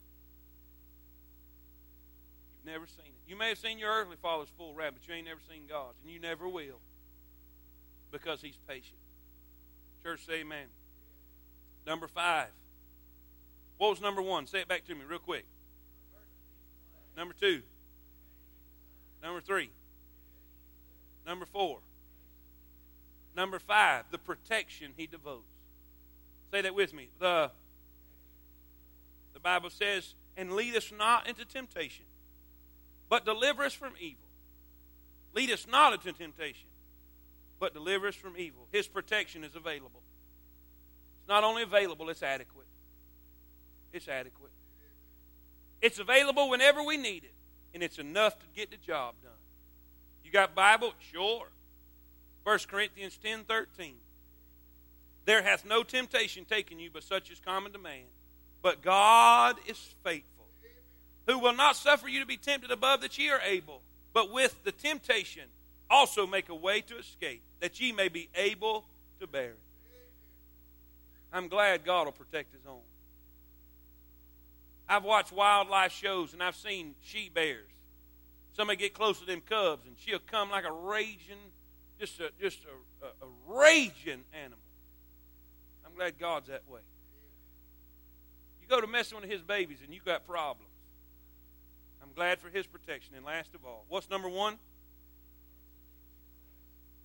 You've 2.57 2.73
never 2.73 2.87
seen 2.87 3.05
it. 3.05 3.29
You 3.29 3.35
may 3.35 3.49
have 3.49 3.57
seen 3.57 3.77
your 3.77 3.91
earthly 3.91 4.17
father's 4.21 4.49
full 4.57 4.73
wrath, 4.73 4.93
but 4.93 5.07
you 5.07 5.13
ain't 5.13 5.27
never 5.27 5.41
seen 5.49 5.63
God's, 5.69 5.97
and 6.03 6.11
you 6.11 6.19
never 6.19 6.47
will 6.47 6.79
because 8.11 8.41
He's 8.41 8.57
patient. 8.67 8.97
Church, 10.03 10.25
say 10.25 10.41
amen. 10.41 10.67
Number 11.85 12.07
five. 12.07 12.47
What 13.77 13.89
was 13.89 14.01
number 14.01 14.21
one? 14.21 14.47
Say 14.47 14.61
it 14.61 14.67
back 14.67 14.85
to 14.85 14.95
me 14.95 15.01
real 15.07 15.19
quick. 15.19 15.45
Number 17.15 17.33
two. 17.39 17.61
Number 19.23 19.41
three. 19.41 19.69
Number 21.25 21.45
four. 21.45 21.79
Number 23.35 23.59
five, 23.59 24.05
the 24.11 24.17
protection 24.17 24.93
he 24.97 25.07
devotes. 25.07 25.45
Say 26.51 26.61
that 26.61 26.75
with 26.75 26.93
me. 26.93 27.09
The, 27.19 27.51
the 29.33 29.39
Bible 29.39 29.69
says, 29.69 30.15
and 30.35 30.53
lead 30.53 30.75
us 30.75 30.91
not 30.97 31.27
into 31.27 31.45
temptation, 31.45 32.05
but 33.09 33.25
deliver 33.25 33.63
us 33.63 33.73
from 33.73 33.93
evil. 33.99 34.27
Lead 35.33 35.49
us 35.49 35.65
not 35.69 35.93
into 35.93 36.11
temptation, 36.11 36.67
but 37.59 37.73
deliver 37.73 38.07
us 38.07 38.15
from 38.15 38.33
evil. 38.37 38.67
His 38.71 38.87
protection 38.87 39.43
is 39.43 39.55
available. 39.55 40.01
It's 41.19 41.27
not 41.29 41.43
only 41.43 41.63
available, 41.63 42.09
it's 42.09 42.23
adequate. 42.23 42.67
It's 43.93 44.07
adequate. 44.07 44.51
It's 45.81 45.99
available 45.99 46.49
whenever 46.49 46.83
we 46.83 46.97
need 46.97 47.23
it, 47.23 47.33
and 47.73 47.81
it's 47.81 47.97
enough 47.97 48.37
to 48.39 48.45
get 48.55 48.71
the 48.71 48.77
job 48.77 49.15
done. 49.23 49.31
You 50.23 50.31
got 50.31 50.53
Bible? 50.53 50.93
Sure. 51.11 51.47
1 52.43 52.59
Corinthians 52.69 53.17
10 53.23 53.43
13. 53.43 53.93
There 55.25 55.43
hath 55.43 55.65
no 55.65 55.83
temptation 55.83 56.45
taken 56.45 56.79
you 56.79 56.89
but 56.91 57.03
such 57.03 57.31
as 57.31 57.39
common 57.39 57.71
to 57.73 57.79
man. 57.79 58.03
But 58.61 58.81
God 58.81 59.57
is 59.67 59.77
faithful, 60.03 60.45
who 61.27 61.39
will 61.39 61.53
not 61.55 61.75
suffer 61.75 62.07
you 62.07 62.19
to 62.19 62.25
be 62.25 62.37
tempted 62.37 62.71
above 62.71 63.01
that 63.01 63.17
ye 63.17 63.29
are 63.29 63.41
able, 63.41 63.81
but 64.13 64.31
with 64.31 64.63
the 64.63 64.71
temptation 64.71 65.45
also 65.89 66.27
make 66.27 66.49
a 66.49 66.55
way 66.55 66.81
to 66.81 66.97
escape, 66.97 67.41
that 67.59 67.79
ye 67.79 67.91
may 67.91 68.07
be 68.07 68.29
able 68.35 68.85
to 69.19 69.27
bear 69.27 69.51
it. 69.51 69.59
I'm 71.33 71.47
glad 71.47 71.85
God 71.85 72.05
will 72.05 72.11
protect 72.11 72.53
his 72.53 72.65
own. 72.67 72.81
I've 74.87 75.03
watched 75.03 75.31
wildlife 75.31 75.91
shows 75.91 76.33
and 76.33 76.43
I've 76.43 76.55
seen 76.55 76.95
she 77.01 77.29
bears 77.33 77.71
Somebody 78.53 78.77
get 78.77 78.93
close 78.93 79.19
to 79.19 79.25
them 79.25 79.41
cubs, 79.41 79.87
and 79.87 79.95
she'll 79.97 80.19
come 80.19 80.51
like 80.51 80.65
a 80.65 80.71
raging, 80.71 81.37
just 82.01 82.19
a 82.19 82.31
just 82.41 82.57
a, 82.65 83.05
a, 83.05 83.09
a 83.09 83.59
raging 83.59 84.23
animal. 84.33 84.57
I'm 85.85 85.93
glad 85.95 86.17
God's 86.17 86.47
that 86.47 86.67
way. 86.67 86.81
You 88.59 88.67
go 88.67 88.81
to 88.81 88.87
mess 88.87 89.13
with 89.13 89.23
His 89.25 89.43
babies, 89.43 89.77
and 89.85 89.93
you 89.93 90.01
got 90.03 90.25
problems. 90.25 90.71
I'm 92.01 92.09
glad 92.15 92.39
for 92.39 92.49
His 92.49 92.65
protection. 92.65 93.13
And 93.15 93.23
last 93.23 93.53
of 93.53 93.63
all, 93.65 93.85
what's 93.87 94.09
number 94.09 94.27
one? 94.27 94.57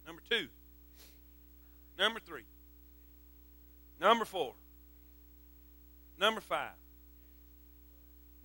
Number 0.07 0.23
two. 0.31 0.47
Number 1.99 2.19
three. 2.19 2.45
Number 4.01 4.25
four. 4.25 4.55
Number 6.19 6.41
five. 6.41 6.71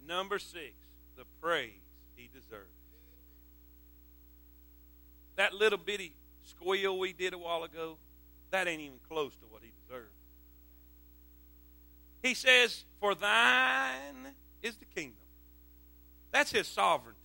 Number 0.06 0.38
six, 0.38 0.74
the 1.16 1.24
praise 1.42 1.72
he 2.16 2.30
deserves. 2.34 2.68
That 5.38 5.54
little 5.54 5.78
bitty 5.78 6.14
squeal 6.44 6.98
we 6.98 7.14
did 7.14 7.34
a 7.34 7.38
while 7.38 7.64
ago, 7.64 7.98
that 8.52 8.68
ain't 8.68 8.82
even 8.82 9.00
close 9.08 9.36
to 9.38 9.46
what 9.50 9.62
he 9.64 9.72
deserves. 9.88 10.12
He 12.22 12.34
says, 12.34 12.84
For 13.00 13.16
thine 13.16 14.34
is 14.62 14.76
the 14.78 14.86
kingdom. 14.86 15.16
That's 16.32 16.52
his 16.52 16.68
sovereignty. 16.68 17.18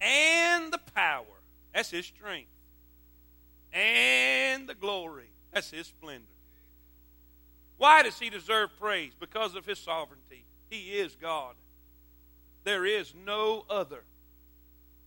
And 0.00 0.72
the 0.72 0.80
power. 0.94 1.24
That's 1.74 1.90
his 1.90 2.06
strength. 2.06 2.50
And 3.72 4.68
the 4.68 4.74
glory. 4.74 5.30
That's 5.52 5.70
his 5.70 5.86
splendor. 5.88 6.24
Why 7.76 8.02
does 8.02 8.18
he 8.18 8.30
deserve 8.30 8.70
praise? 8.78 9.12
Because 9.18 9.54
of 9.54 9.66
his 9.66 9.78
sovereignty. 9.78 10.44
He 10.70 10.92
is 10.98 11.14
God. 11.14 11.54
There 12.64 12.84
is 12.84 13.14
no 13.14 13.64
other. 13.70 14.04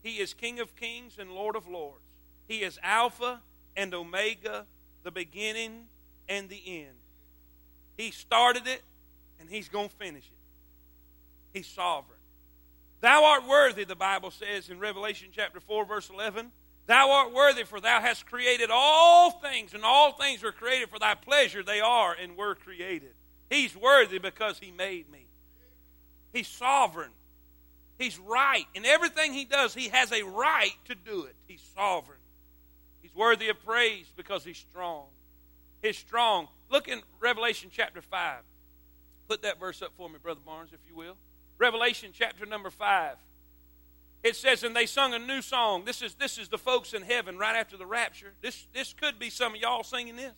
He 0.03 0.19
is 0.19 0.33
King 0.33 0.59
of 0.59 0.75
kings 0.75 1.17
and 1.19 1.31
Lord 1.31 1.55
of 1.55 1.67
lords. 1.67 2.10
He 2.51 2.63
is 2.63 2.77
Alpha 2.83 3.39
and 3.77 3.93
Omega, 3.93 4.65
the 5.03 5.11
beginning 5.11 5.85
and 6.27 6.49
the 6.49 6.61
end. 6.65 6.97
He 7.95 8.11
started 8.11 8.67
it 8.67 8.81
and 9.39 9.49
he's 9.49 9.69
going 9.69 9.87
to 9.87 9.95
finish 9.95 10.25
it. 10.25 11.57
He's 11.57 11.67
sovereign. 11.67 12.19
Thou 12.99 13.23
art 13.23 13.47
worthy, 13.47 13.85
the 13.85 13.95
Bible 13.95 14.31
says 14.31 14.69
in 14.69 14.79
Revelation 14.79 15.29
chapter 15.31 15.61
4, 15.61 15.85
verse 15.85 16.09
11. 16.09 16.51
Thou 16.87 17.11
art 17.11 17.33
worthy, 17.33 17.63
for 17.63 17.79
thou 17.79 18.01
hast 18.01 18.25
created 18.25 18.69
all 18.69 19.31
things, 19.31 19.73
and 19.73 19.85
all 19.85 20.11
things 20.11 20.43
were 20.43 20.51
created 20.51 20.89
for 20.89 20.99
thy 20.99 21.15
pleasure. 21.15 21.63
They 21.63 21.79
are 21.79 22.13
and 22.21 22.35
were 22.35 22.55
created. 22.55 23.13
He's 23.49 23.77
worthy 23.77 24.19
because 24.19 24.59
he 24.59 24.71
made 24.71 25.09
me. 25.09 25.25
He's 26.33 26.49
sovereign. 26.49 27.11
He's 27.97 28.19
right. 28.19 28.65
In 28.75 28.83
everything 28.83 29.31
he 29.31 29.45
does, 29.45 29.73
he 29.73 29.87
has 29.87 30.11
a 30.11 30.23
right 30.23 30.75
to 30.89 30.95
do 30.95 31.23
it. 31.23 31.35
He's 31.47 31.61
sovereign. 31.73 32.17
He's 33.01 33.15
worthy 33.15 33.49
of 33.49 33.63
praise 33.65 34.11
because 34.15 34.43
he's 34.43 34.57
strong. 34.57 35.05
He's 35.81 35.97
strong. 35.97 36.47
Look 36.69 36.87
in 36.87 37.01
Revelation 37.19 37.69
chapter 37.71 38.01
5. 38.01 38.39
Put 39.27 39.41
that 39.43 39.59
verse 39.59 39.81
up 39.81 39.91
for 39.97 40.09
me, 40.09 40.17
Brother 40.21 40.41
Barnes, 40.45 40.71
if 40.73 40.79
you 40.87 40.95
will. 40.95 41.17
Revelation 41.57 42.11
chapter 42.13 42.45
number 42.45 42.69
5. 42.69 43.15
It 44.23 44.35
says, 44.35 44.63
and 44.63 44.75
they 44.75 44.85
sung 44.85 45.13
a 45.13 45.19
new 45.19 45.41
song. 45.41 45.83
This 45.85 46.01
is, 46.01 46.13
this 46.15 46.37
is 46.37 46.47
the 46.47 46.57
folks 46.57 46.93
in 46.93 47.01
heaven 47.01 47.37
right 47.37 47.55
after 47.55 47.75
the 47.75 47.85
rapture. 47.85 48.33
This, 48.41 48.67
this 48.73 48.93
could 48.93 49.17
be 49.17 49.29
some 49.31 49.55
of 49.55 49.61
y'all 49.61 49.83
singing 49.83 50.15
this. 50.15 50.33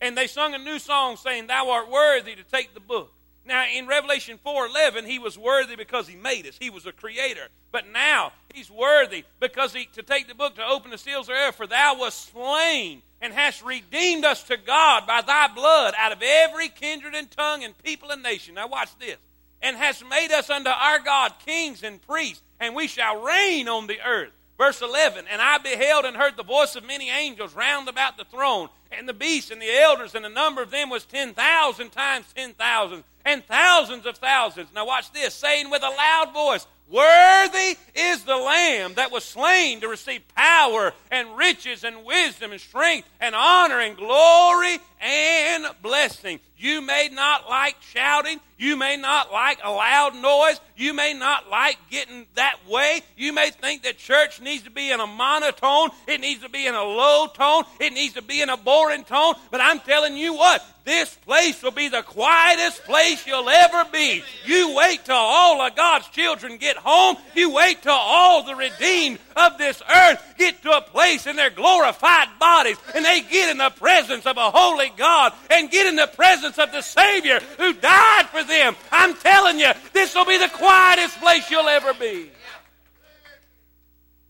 And 0.00 0.16
they 0.16 0.26
sung 0.26 0.54
a 0.54 0.58
new 0.58 0.78
song 0.78 1.16
saying, 1.16 1.46
Thou 1.46 1.70
art 1.70 1.90
worthy 1.90 2.34
to 2.34 2.42
take 2.42 2.74
the 2.74 2.80
book. 2.80 3.12
Now, 3.44 3.64
in 3.66 3.86
Revelation 3.88 4.38
4.11, 4.44 5.04
he 5.04 5.18
was 5.18 5.36
worthy 5.36 5.74
because 5.74 6.06
he 6.06 6.14
made 6.14 6.46
us. 6.46 6.56
He 6.60 6.70
was 6.70 6.86
a 6.86 6.92
creator. 6.92 7.48
But 7.72 7.90
now, 7.92 8.32
he's 8.54 8.70
worthy 8.70 9.24
because 9.40 9.72
he, 9.72 9.86
to 9.94 10.02
take 10.02 10.28
the 10.28 10.34
book, 10.34 10.54
to 10.56 10.64
open 10.64 10.92
the 10.92 10.98
seals 10.98 11.26
thereof. 11.26 11.56
For 11.56 11.66
thou 11.66 11.98
wast 11.98 12.32
slain 12.32 13.02
and 13.20 13.32
hast 13.32 13.64
redeemed 13.64 14.24
us 14.24 14.42
to 14.44 14.56
God 14.56 15.06
by 15.06 15.22
thy 15.22 15.48
blood 15.48 15.94
out 15.98 16.12
of 16.12 16.22
every 16.22 16.68
kindred 16.68 17.14
and 17.14 17.30
tongue 17.30 17.64
and 17.64 17.76
people 17.82 18.10
and 18.10 18.22
nation. 18.22 18.54
Now 18.54 18.68
watch 18.68 18.90
this. 18.98 19.16
And 19.60 19.76
hast 19.76 20.04
made 20.08 20.32
us 20.32 20.50
unto 20.50 20.70
our 20.70 20.98
God 20.98 21.34
kings 21.44 21.82
and 21.82 22.02
priests, 22.02 22.42
and 22.58 22.74
we 22.74 22.88
shall 22.88 23.22
reign 23.22 23.68
on 23.68 23.86
the 23.86 24.00
earth. 24.04 24.32
Verse 24.62 24.80
11, 24.80 25.24
And 25.28 25.42
I 25.42 25.58
beheld 25.58 26.04
and 26.04 26.16
heard 26.16 26.36
the 26.36 26.44
voice 26.44 26.76
of 26.76 26.84
many 26.84 27.10
angels 27.10 27.52
round 27.52 27.88
about 27.88 28.16
the 28.16 28.24
throne, 28.24 28.68
and 28.92 29.08
the 29.08 29.12
beasts 29.12 29.50
and 29.50 29.60
the 29.60 29.76
elders, 29.80 30.14
and 30.14 30.24
the 30.24 30.28
number 30.28 30.62
of 30.62 30.70
them 30.70 30.88
was 30.88 31.04
10,000 31.04 31.90
times 31.90 32.26
10,000, 32.32 33.02
and 33.24 33.44
thousands 33.44 34.06
of 34.06 34.18
thousands. 34.18 34.68
Now 34.72 34.86
watch 34.86 35.10
this, 35.10 35.34
saying 35.34 35.68
with 35.68 35.82
a 35.82 35.88
loud 35.88 36.32
voice, 36.32 36.68
Worthy 36.92 37.78
is 37.94 38.22
the 38.24 38.36
Lamb 38.36 38.94
that 38.94 39.10
was 39.10 39.24
slain 39.24 39.80
to 39.80 39.88
receive 39.88 40.28
power 40.34 40.92
and 41.10 41.38
riches 41.38 41.84
and 41.84 42.04
wisdom 42.04 42.52
and 42.52 42.60
strength 42.60 43.08
and 43.18 43.34
honor 43.34 43.80
and 43.80 43.96
glory 43.96 44.78
and 45.00 45.64
blessing. 45.80 46.38
You 46.58 46.82
may 46.82 47.08
not 47.10 47.48
like 47.48 47.76
shouting. 47.80 48.40
You 48.58 48.76
may 48.76 48.98
not 48.98 49.32
like 49.32 49.58
a 49.64 49.70
loud 49.70 50.14
noise. 50.16 50.60
You 50.76 50.92
may 50.92 51.14
not 51.14 51.48
like 51.50 51.78
getting 51.90 52.26
that 52.34 52.56
way. 52.68 53.00
You 53.16 53.32
may 53.32 53.50
think 53.50 53.84
that 53.84 53.96
church 53.96 54.42
needs 54.42 54.64
to 54.64 54.70
be 54.70 54.90
in 54.90 55.00
a 55.00 55.06
monotone. 55.06 55.90
It 56.06 56.20
needs 56.20 56.42
to 56.42 56.50
be 56.50 56.66
in 56.66 56.74
a 56.74 56.84
low 56.84 57.26
tone. 57.26 57.64
It 57.80 57.94
needs 57.94 58.14
to 58.14 58.22
be 58.22 58.42
in 58.42 58.50
a 58.50 58.58
boring 58.58 59.04
tone. 59.04 59.34
But 59.50 59.62
I'm 59.62 59.80
telling 59.80 60.16
you 60.16 60.34
what, 60.34 60.62
this 60.84 61.14
place 61.24 61.62
will 61.62 61.70
be 61.70 61.88
the 61.88 62.02
quietest 62.02 62.82
place 62.84 63.24
you'll 63.26 63.48
ever 63.48 63.84
be. 63.92 64.22
You 64.44 64.74
wait 64.74 65.04
till 65.04 65.14
all 65.14 65.60
of 65.60 65.76
God's 65.76 66.08
children 66.08 66.56
get 66.56 66.76
home. 66.76 67.16
You 67.36 67.50
wait 67.50 67.82
till 67.82 67.92
all 67.92 68.42
the 68.42 68.56
redeemed 68.56 69.20
of 69.36 69.58
this 69.58 69.80
earth 69.88 70.34
get 70.38 70.60
to 70.62 70.76
a 70.76 70.80
place 70.80 71.26
in 71.26 71.36
their 71.36 71.50
glorified 71.50 72.28
bodies 72.40 72.78
and 72.94 73.04
they 73.04 73.20
get 73.20 73.50
in 73.50 73.58
the 73.58 73.70
presence 73.70 74.26
of 74.26 74.36
a 74.36 74.50
holy 74.50 74.92
God 74.96 75.32
and 75.50 75.70
get 75.70 75.86
in 75.86 75.94
the 75.94 76.08
presence 76.08 76.58
of 76.58 76.72
the 76.72 76.82
Savior 76.82 77.38
who 77.58 77.72
died 77.74 78.26
for 78.26 78.42
them. 78.42 78.74
I'm 78.90 79.14
telling 79.14 79.60
you, 79.60 79.70
this 79.92 80.14
will 80.14 80.26
be 80.26 80.38
the 80.38 80.48
quietest 80.48 81.20
place 81.20 81.48
you'll 81.48 81.68
ever 81.68 81.94
be. 81.94 82.28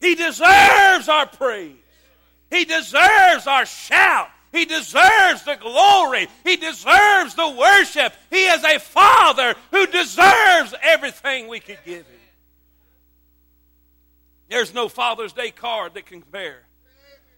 He 0.03 0.17
deserves 0.17 1.09
our 1.09 1.27
praise. 1.27 1.77
He 2.51 2.67
deserves 2.67 3.47
our 3.47 3.65
shout. 3.65 4.29
He 4.53 4.67
deserves 4.67 5.45
the 5.45 5.57
glory. 5.59 6.29
He 6.45 6.57
deserves 6.57 7.35
the 7.35 7.49
worship. 7.49 8.13
He 8.31 8.45
is 8.45 8.63
a 8.63 8.79
Father 8.79 9.55
who 9.71 9.87
deserves 9.87 10.75
everything 10.83 11.49
we 11.49 11.59
could 11.59 11.79
give 11.85 12.07
Him. 12.07 12.21
There's 14.49 14.75
no 14.75 14.89
Father's 14.89 15.33
Day 15.33 15.51
card 15.51 15.95
that 15.95 16.05
can 16.05 16.21
compare. 16.21 16.62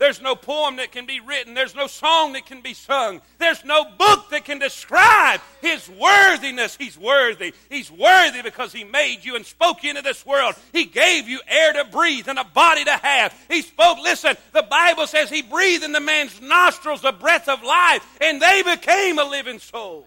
There's 0.04 0.20
no 0.20 0.36
poem 0.36 0.76
that 0.76 0.92
can 0.92 1.06
be 1.06 1.20
written. 1.20 1.54
There's 1.54 1.74
no 1.74 1.86
song 1.86 2.34
that 2.34 2.44
can 2.44 2.60
be 2.60 2.74
sung. 2.74 3.22
There's 3.38 3.64
no 3.64 3.86
book 3.96 4.28
that 4.32 4.44
can 4.44 4.58
describe 4.58 5.40
His 5.62 5.88
worthiness. 5.88 6.76
He's 6.76 6.98
worthy. 6.98 7.54
He's 7.70 7.90
worthy 7.90 8.42
because 8.42 8.70
He 8.70 8.84
made 8.84 9.24
you 9.24 9.34
and 9.34 9.46
spoke 9.46 9.82
you 9.82 9.88
into 9.88 10.02
this 10.02 10.26
world. 10.26 10.56
He 10.74 10.84
gave 10.84 11.26
you 11.26 11.40
air 11.48 11.72
to 11.72 11.86
breathe 11.86 12.28
and 12.28 12.38
a 12.38 12.44
body 12.44 12.84
to 12.84 12.92
have. 12.92 13.34
He 13.48 13.62
spoke, 13.62 13.96
listen, 14.02 14.36
the 14.52 14.64
Bible 14.64 15.06
says 15.06 15.30
He 15.30 15.40
breathed 15.40 15.84
in 15.84 15.92
the 15.92 16.00
man's 16.00 16.38
nostrils 16.38 17.00
the 17.00 17.12
breath 17.12 17.48
of 17.48 17.62
life, 17.62 18.06
and 18.20 18.42
they 18.42 18.62
became 18.62 19.18
a 19.18 19.24
living 19.24 19.58
soul. 19.58 20.06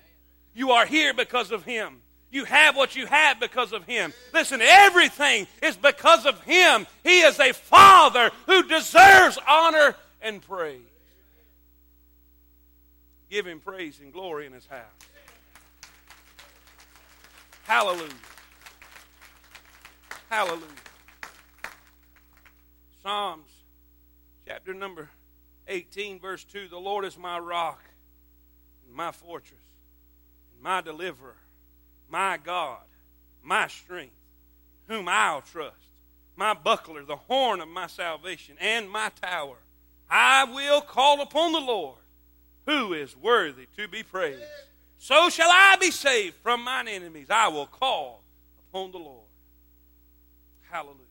You 0.53 0.73
are 0.73 0.85
here 0.85 1.15
because 1.15 1.49
of 1.49 1.63
Him. 1.63 2.03
You 2.29 2.43
have 2.43 2.75
what 2.75 2.95
you 2.95 3.05
have 3.05 3.39
because 3.39 3.71
of 3.71 3.85
Him. 3.85 4.13
Listen, 4.33 4.61
everything 4.61 5.47
is 5.61 5.77
because 5.77 6.25
of 6.25 6.41
Him. 6.41 6.85
He 7.03 7.21
is 7.21 7.39
a 7.39 7.53
Father 7.53 8.31
who 8.45 8.63
deserves 8.63 9.39
honor 9.47 9.95
and 10.21 10.41
praise. 10.41 10.81
Give 13.29 13.47
Him 13.47 13.59
praise 13.59 13.99
and 14.01 14.11
glory 14.11 14.45
in 14.45 14.53
His 14.53 14.65
house. 14.65 14.81
Hallelujah. 17.63 18.09
Hallelujah. 20.29 20.63
Psalms 23.01 23.49
chapter 24.45 24.73
number 24.73 25.09
18, 25.67 26.19
verse 26.19 26.43
2 26.43 26.67
The 26.67 26.77
Lord 26.77 27.05
is 27.05 27.17
my 27.17 27.39
rock 27.39 27.81
and 28.85 28.95
my 28.95 29.13
fortress 29.13 29.59
and 30.53 30.61
my 30.61 30.81
deliverer 30.81 31.35
my 32.09 32.37
God, 32.37 32.79
my 33.43 33.67
strength, 33.67 34.13
whom 34.87 35.07
I'll 35.07 35.41
trust, 35.41 35.75
my 36.35 36.53
buckler, 36.53 37.03
the 37.03 37.15
horn 37.15 37.61
of 37.61 37.67
my 37.67 37.87
salvation, 37.87 38.55
and 38.59 38.89
my 38.89 39.09
tower. 39.21 39.57
I 40.09 40.45
will 40.45 40.81
call 40.81 41.21
upon 41.21 41.51
the 41.51 41.59
Lord, 41.59 41.97
who 42.65 42.93
is 42.93 43.15
worthy 43.15 43.67
to 43.77 43.87
be 43.87 44.03
praised. 44.03 44.41
So 44.99 45.29
shall 45.29 45.49
I 45.49 45.75
be 45.79 45.91
saved 45.91 46.35
from 46.41 46.63
mine 46.63 46.87
enemies. 46.87 47.27
I 47.29 47.49
will 47.49 47.67
call 47.67 48.23
upon 48.69 48.91
the 48.91 48.97
Lord. 48.97 49.27
Hallelujah. 50.69 51.01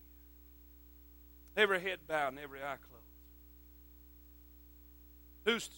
Every 1.57 1.81
head 1.81 1.99
bowed 2.07 2.29
and 2.29 2.39
every 2.39 2.61
eye 2.61 2.77
closed. 2.77 3.05
Who's 5.45 5.71